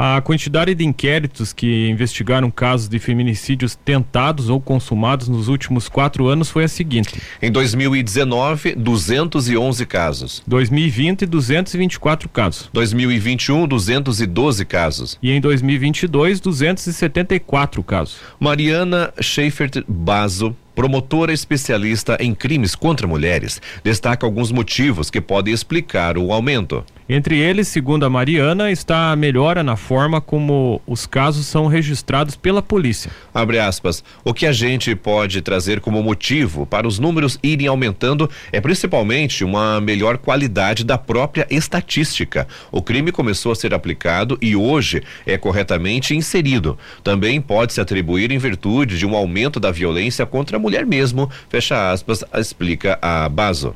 A 0.00 0.20
quantidade 0.20 0.76
de 0.76 0.84
inquéritos 0.84 1.52
que 1.52 1.88
investigaram 1.88 2.52
casos 2.52 2.88
de 2.88 3.00
feminicídios 3.00 3.74
tentados 3.74 4.48
ou 4.48 4.60
consumados 4.60 5.26
nos 5.26 5.48
últimos 5.48 5.88
quatro 5.88 6.28
anos 6.28 6.48
foi 6.48 6.62
a 6.62 6.68
seguinte: 6.68 7.20
em 7.42 7.50
2019, 7.50 8.76
211 8.76 9.84
casos. 9.86 10.40
2020, 10.46 11.26
224 11.26 12.28
casos. 12.28 12.70
2021, 12.72 13.66
212 13.66 14.64
casos. 14.64 15.18
E 15.20 15.32
em 15.32 15.40
2022, 15.40 16.38
274 16.38 17.82
casos. 17.82 18.18
Mariana 18.38 19.12
Schaefert 19.20 19.82
Bazo 19.88 20.54
promotora 20.78 21.32
especialista 21.32 22.16
em 22.20 22.32
crimes 22.32 22.76
contra 22.76 23.04
mulheres, 23.04 23.60
destaca 23.82 24.24
alguns 24.24 24.52
motivos 24.52 25.10
que 25.10 25.20
podem 25.20 25.52
explicar 25.52 26.16
o 26.16 26.32
aumento. 26.32 26.84
Entre 27.10 27.38
eles, 27.38 27.66
segundo 27.68 28.04
a 28.04 28.10
Mariana, 28.10 28.70
está 28.70 29.10
a 29.10 29.16
melhora 29.16 29.62
na 29.62 29.76
forma 29.76 30.20
como 30.20 30.80
os 30.86 31.06
casos 31.06 31.46
são 31.46 31.66
registrados 31.66 32.36
pela 32.36 32.60
polícia. 32.62 33.10
Abre 33.32 33.58
aspas. 33.58 34.04
O 34.22 34.34
que 34.34 34.46
a 34.46 34.52
gente 34.52 34.94
pode 34.94 35.40
trazer 35.40 35.80
como 35.80 36.02
motivo 36.02 36.66
para 36.66 36.86
os 36.86 36.98
números 36.98 37.38
irem 37.42 37.66
aumentando 37.66 38.30
é 38.52 38.60
principalmente 38.60 39.42
uma 39.42 39.80
melhor 39.80 40.18
qualidade 40.18 40.84
da 40.84 40.98
própria 40.98 41.46
estatística. 41.50 42.46
O 42.70 42.82
crime 42.82 43.10
começou 43.10 43.52
a 43.52 43.56
ser 43.56 43.72
aplicado 43.72 44.36
e 44.40 44.54
hoje 44.54 45.02
é 45.26 45.38
corretamente 45.38 46.14
inserido. 46.14 46.78
Também 47.02 47.40
pode 47.40 47.72
se 47.72 47.80
atribuir 47.80 48.30
em 48.30 48.38
virtude 48.38 48.98
de 48.98 49.06
um 49.06 49.16
aumento 49.16 49.58
da 49.58 49.70
violência 49.70 50.26
contra 50.26 50.58
a 50.58 50.60
mulher 50.60 50.67
mesmo, 50.86 51.30
fecha 51.48 51.90
aspas, 51.90 52.24
explica 52.34 52.98
a 53.00 53.28
Baso. 53.28 53.74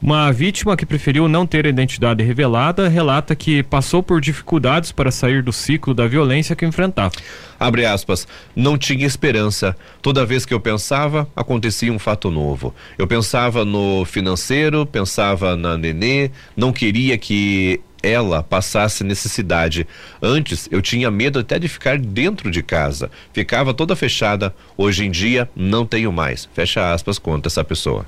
Uma 0.00 0.30
vítima 0.30 0.76
que 0.76 0.84
preferiu 0.84 1.26
não 1.26 1.46
ter 1.46 1.64
a 1.64 1.70
identidade 1.70 2.22
revelada 2.22 2.86
relata 2.86 3.34
que 3.34 3.62
passou 3.62 4.02
por 4.02 4.20
dificuldades 4.20 4.92
para 4.92 5.10
sair 5.10 5.42
do 5.42 5.52
ciclo 5.52 5.94
da 5.94 6.06
violência 6.06 6.54
que 6.54 6.66
enfrentava. 6.66 7.12
Abre 7.58 7.86
aspas, 7.86 8.28
não 8.54 8.76
tinha 8.76 9.06
esperança. 9.06 9.74
Toda 10.02 10.26
vez 10.26 10.44
que 10.44 10.52
eu 10.52 10.60
pensava, 10.60 11.26
acontecia 11.34 11.90
um 11.90 11.98
fato 11.98 12.30
novo. 12.30 12.74
Eu 12.98 13.06
pensava 13.06 13.64
no 13.64 14.04
financeiro, 14.04 14.84
pensava 14.84 15.56
na 15.56 15.78
nenê, 15.78 16.30
não 16.54 16.72
queria 16.72 17.16
que 17.16 17.80
ela 18.06 18.42
passasse 18.42 19.02
necessidade. 19.02 19.86
Antes 20.22 20.68
eu 20.70 20.80
tinha 20.80 21.10
medo 21.10 21.38
até 21.38 21.58
de 21.58 21.68
ficar 21.68 21.98
dentro 21.98 22.50
de 22.50 22.62
casa. 22.62 23.10
Ficava 23.32 23.74
toda 23.74 23.96
fechada. 23.96 24.54
Hoje 24.76 25.04
em 25.04 25.10
dia 25.10 25.48
não 25.56 25.84
tenho 25.84 26.12
mais. 26.12 26.48
Fecha 26.54 26.92
aspas, 26.92 27.18
conta 27.18 27.48
essa 27.48 27.64
pessoa. 27.64 28.06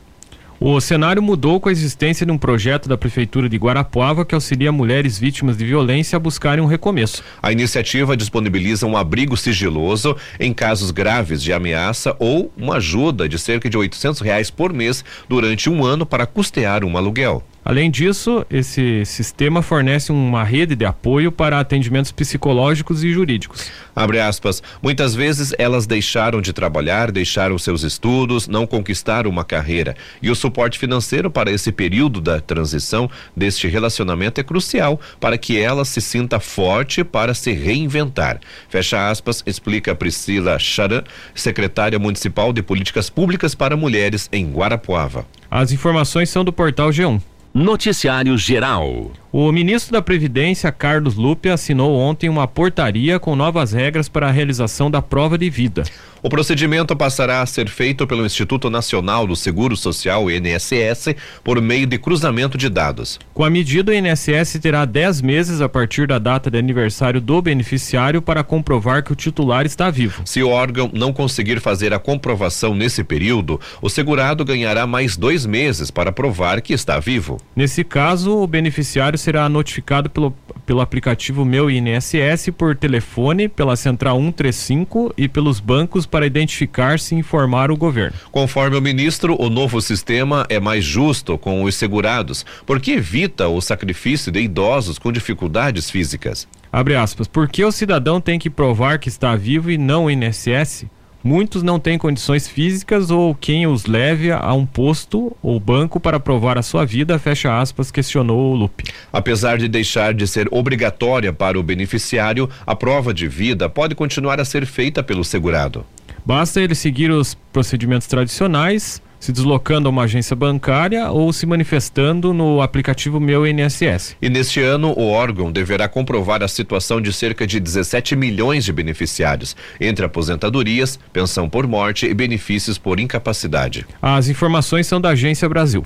O 0.61 0.81
cenário 0.81 1.23
mudou 1.23 1.61
com 1.61 1.69
a 1.69 1.73
existência 1.73 2.27
de 2.27 2.33
um 2.33 2.37
projeto 2.37 2.89
da 2.89 2.99
Prefeitura 2.99 3.49
de 3.49 3.57
Guarapuava 3.57 4.25
que 4.25 4.35
auxilia 4.35 4.73
mulheres 4.73 5.17
vítimas 5.17 5.57
de 5.57 5.65
violência 5.65 6.17
a 6.17 6.19
buscarem 6.19 6.65
um 6.65 6.67
recomeço. 6.67 7.23
A 7.41 7.53
iniciativa 7.53 8.17
disponibiliza 8.17 8.85
um 8.85 8.97
abrigo 8.97 9.37
sigiloso 9.37 10.17
em 10.41 10.53
casos 10.53 10.91
graves 10.91 11.41
de 11.45 11.53
ameaça 11.53 12.17
ou 12.19 12.53
uma 12.57 12.79
ajuda 12.79 13.29
de 13.29 13.39
cerca 13.39 13.71
de 13.71 13.79
800 13.79 14.21
reais 14.21 14.51
por 14.51 14.73
mês 14.73 15.05
durante 15.29 15.71
um 15.71 15.85
ano 15.85 16.05
para 16.05 16.27
custear 16.27 16.85
um 16.85 16.97
aluguel. 16.97 17.45
Além 17.69 17.91
disso, 17.91 18.47
esse 18.49 19.05
sistema 19.05 19.61
fornece 19.61 20.11
uma 20.11 20.43
rede 20.43 20.75
de 20.75 20.87
apoio 20.87 21.31
para 21.31 21.61
atendimentos 21.61 22.11
psicológicos 22.11 23.05
e 23.05 23.13
jurídicos. 23.13 23.71
Abre 23.95 24.19
aspas. 24.19 24.63
Muitas 24.81 25.15
vezes 25.15 25.53
elas 25.59 25.87
deixaram 25.87 26.41
de 26.41 26.55
trabalhar, 26.55 27.13
deixaram 27.13 27.59
seus 27.59 27.83
estudos, 27.83 28.49
não 28.49 28.67
conquistaram 28.67 29.29
uma 29.29 29.45
carreira. 29.45 29.95
E 30.23 30.31
o 30.31 30.35
suporte 30.35 30.79
financeiro 30.79 31.31
para 31.31 31.51
esse 31.51 31.71
período 31.71 32.23
da 32.23 32.41
transição 32.41 33.11
deste 33.37 33.69
relacionamento 33.69 34.41
é 34.41 34.45
crucial 34.45 34.99
para 35.21 35.37
que 35.37 35.61
ela 35.61 35.85
se 35.85 36.01
sinta 36.01 36.41
forte 36.41 37.05
para 37.05 37.35
se 37.35 37.53
reinventar. 37.53 38.41
Fecha 38.71 39.11
aspas, 39.11 39.43
explica 39.45 39.95
Priscila 39.95 40.59
Charan, 40.59 41.05
secretária 41.35 41.99
municipal 41.99 42.51
de 42.51 42.63
políticas 42.63 43.11
públicas 43.11 43.55
para 43.55 43.77
mulheres 43.77 44.27
em 44.33 44.51
Guarapuava. 44.51 45.27
As 45.51 45.71
informações 45.71 46.31
são 46.31 46.43
do 46.43 46.51
portal 46.51 46.89
G1. 46.89 47.21
Noticiário 47.59 48.38
Geral. 48.38 49.11
O 49.31 49.53
ministro 49.53 49.93
da 49.93 50.01
Previdência, 50.01 50.73
Carlos 50.73 51.14
Lupe, 51.14 51.51
assinou 51.51 51.95
ontem 51.95 52.31
uma 52.31 52.49
portaria 52.49 53.21
com 53.21 53.37
novas 53.37 53.73
regras 53.73 54.09
para 54.09 54.27
a 54.27 54.31
realização 54.31 54.91
da 54.91 55.03
prova 55.03 55.37
de 55.37 55.51
vida. 55.51 55.83
O 56.23 56.31
procedimento 56.31 56.97
passará 56.97 57.43
a 57.43 57.47
ser 57.47 57.69
feito 57.69 58.07
pelo 58.07 58.25
Instituto 58.25 58.71
Nacional 58.71 59.27
do 59.27 59.37
Seguro 59.37 59.77
Social, 59.77 60.31
INSS, 60.31 61.14
por 61.45 61.61
meio 61.61 61.87
de 61.87 61.99
cruzamento 61.99 62.57
de 62.57 62.71
dados. 62.71 63.21
Com 63.35 63.45
a 63.45 63.51
medida, 63.51 63.93
o 63.93 63.95
INSS 63.95 64.59
terá 64.61 64.87
10 64.87 65.21
meses 65.21 65.61
a 65.61 65.69
partir 65.69 66.09
da 66.09 66.19
data 66.19 66.51
de 66.51 66.59
aniversário 66.59 67.21
do 67.21 67.41
beneficiário 67.43 68.23
para 68.23 68.43
comprovar 68.43 69.05
que 69.05 69.12
o 69.12 69.17
titular 69.17 69.67
está 69.67 69.91
vivo. 69.91 70.23
Se 70.25 70.43
o 70.43 70.49
órgão 70.49 70.91
não 70.93 71.12
conseguir 71.12 71.61
fazer 71.61 71.93
a 71.93 71.99
comprovação 71.99 72.75
nesse 72.75 73.05
período, 73.05 73.61
o 73.83 73.91
segurado 73.91 74.45
ganhará 74.45 74.87
mais 74.87 75.19
dois 75.19 75.45
meses 75.45 75.91
para 75.91 76.11
provar 76.11 76.62
que 76.62 76.73
está 76.73 76.99
vivo. 76.99 77.37
Nesse 77.55 77.85
caso, 77.85 78.38
o 78.38 78.47
beneficiário 78.47 79.18
será 79.19 79.49
notificado 79.49 80.09
pelo, 80.09 80.35
pelo 80.65 80.81
aplicativo 80.81 81.45
Meu 81.45 81.71
INSS 81.71 82.51
por 82.57 82.75
telefone, 82.77 83.49
pela 83.49 83.77
Central 83.77 84.17
135 84.19 85.13
e 85.17 85.29
pelos 85.29 85.61
bancos 85.61 86.07
para 86.07 86.27
identificar-se 86.27 87.15
e 87.15 87.19
informar 87.19 87.71
o 87.71 87.77
governo. 87.77 88.17
Conforme 88.33 88.77
o 88.77 88.83
ministro, 88.83 89.37
o 89.39 89.51
novo 89.51 89.81
sistema 89.81 90.47
é 90.49 90.59
mais 90.59 90.85
justo 90.85 91.37
com 91.37 91.63
os 91.65 91.75
segurados, 91.75 92.47
porque 92.65 92.93
evita 92.93 93.49
o 93.49 93.61
sacrifício 93.61 94.33
de 94.33 94.41
idosos 94.41 94.99
com 94.99 95.13
dificuldades 95.13 95.91
físicas. 95.91 96.49
Abre 96.73 96.95
aspas, 96.95 97.27
porque 97.27 97.65
o 97.65 97.73
cidadão 97.73 98.21
tem 98.21 98.39
que 98.39 98.51
provar 98.51 98.99
que 98.99 99.09
está 99.09 99.35
vivo 99.35 99.71
e 99.71 99.79
não 99.79 100.05
o 100.05 100.11
INSS? 100.11 100.87
Muitos 101.29 101.62
não 101.62 101.79
têm 101.79 101.99
condições 101.99 102.49
físicas 102.49 103.11
ou 103.11 103.35
quem 103.35 103.67
os 103.67 103.85
leve 103.85 104.33
a 104.33 104.51
um 104.55 104.64
posto 104.64 105.37
ou 105.43 105.61
banco 105.61 106.01
para 106.01 106.19
provar 106.19 106.57
a 106.57 106.62
sua 106.62 106.87
vida, 106.87 107.19
fecha 107.19 107.61
aspas, 107.61 107.91
questionou 107.91 108.51
o 108.51 108.57
Lupe. 108.57 108.85
Apesar 109.12 109.59
de 109.59 109.69
deixar 109.69 110.14
de 110.14 110.27
ser 110.27 110.49
obrigatória 110.51 111.31
para 111.31 111.61
o 111.61 111.62
beneficiário, 111.62 112.49
a 112.67 112.75
prova 112.75 113.12
de 113.12 113.29
vida 113.29 113.69
pode 113.69 113.95
continuar 113.95 114.41
a 114.41 114.45
ser 114.47 114.64
feita 114.64 115.03
pelo 115.03 115.23
segurado. 115.23 115.85
Basta 116.25 116.62
ele 116.62 116.75
seguir 116.75 117.11
os 117.11 117.35
procedimentos 117.53 118.07
tradicionais, 118.07 119.03
se 119.19 119.33
deslocando 119.33 119.89
a 119.89 119.91
uma 119.91 120.05
agência 120.05 120.35
bancária 120.35 121.11
ou 121.11 121.33
se 121.33 121.47
manifestando 121.47 122.33
no 122.33 122.61
aplicativo 122.63 123.21
Meu 123.21 123.47
INSS. 123.47 124.17
E 124.21 124.29
neste 124.29 124.61
ano, 124.61 124.93
o 124.97 125.09
órgão 125.09 125.51
deverá 125.51 125.89
comprovar 125.89 126.43
a 126.43 126.49
situação 126.49 127.01
de 127.01 127.13
cerca 127.13 127.47
de 127.47 127.59
17 127.59 128.15
milhões 128.17 128.65
de 128.65 128.73
beneficiários, 128.73 129.57
entre 129.81 130.05
aposentadorias, 130.05 130.99
pensão 131.13 131.49
por 131.49 131.67
morte 131.67 132.07
e 132.07 132.15
benefícios 132.15 132.79
por 132.79 133.01
incapacidade. 133.01 133.87
As 134.01 134.29
informações 134.29 134.87
são 134.87 135.01
da 135.01 135.11
Agência 135.11 135.49
Brasil. 135.49 135.85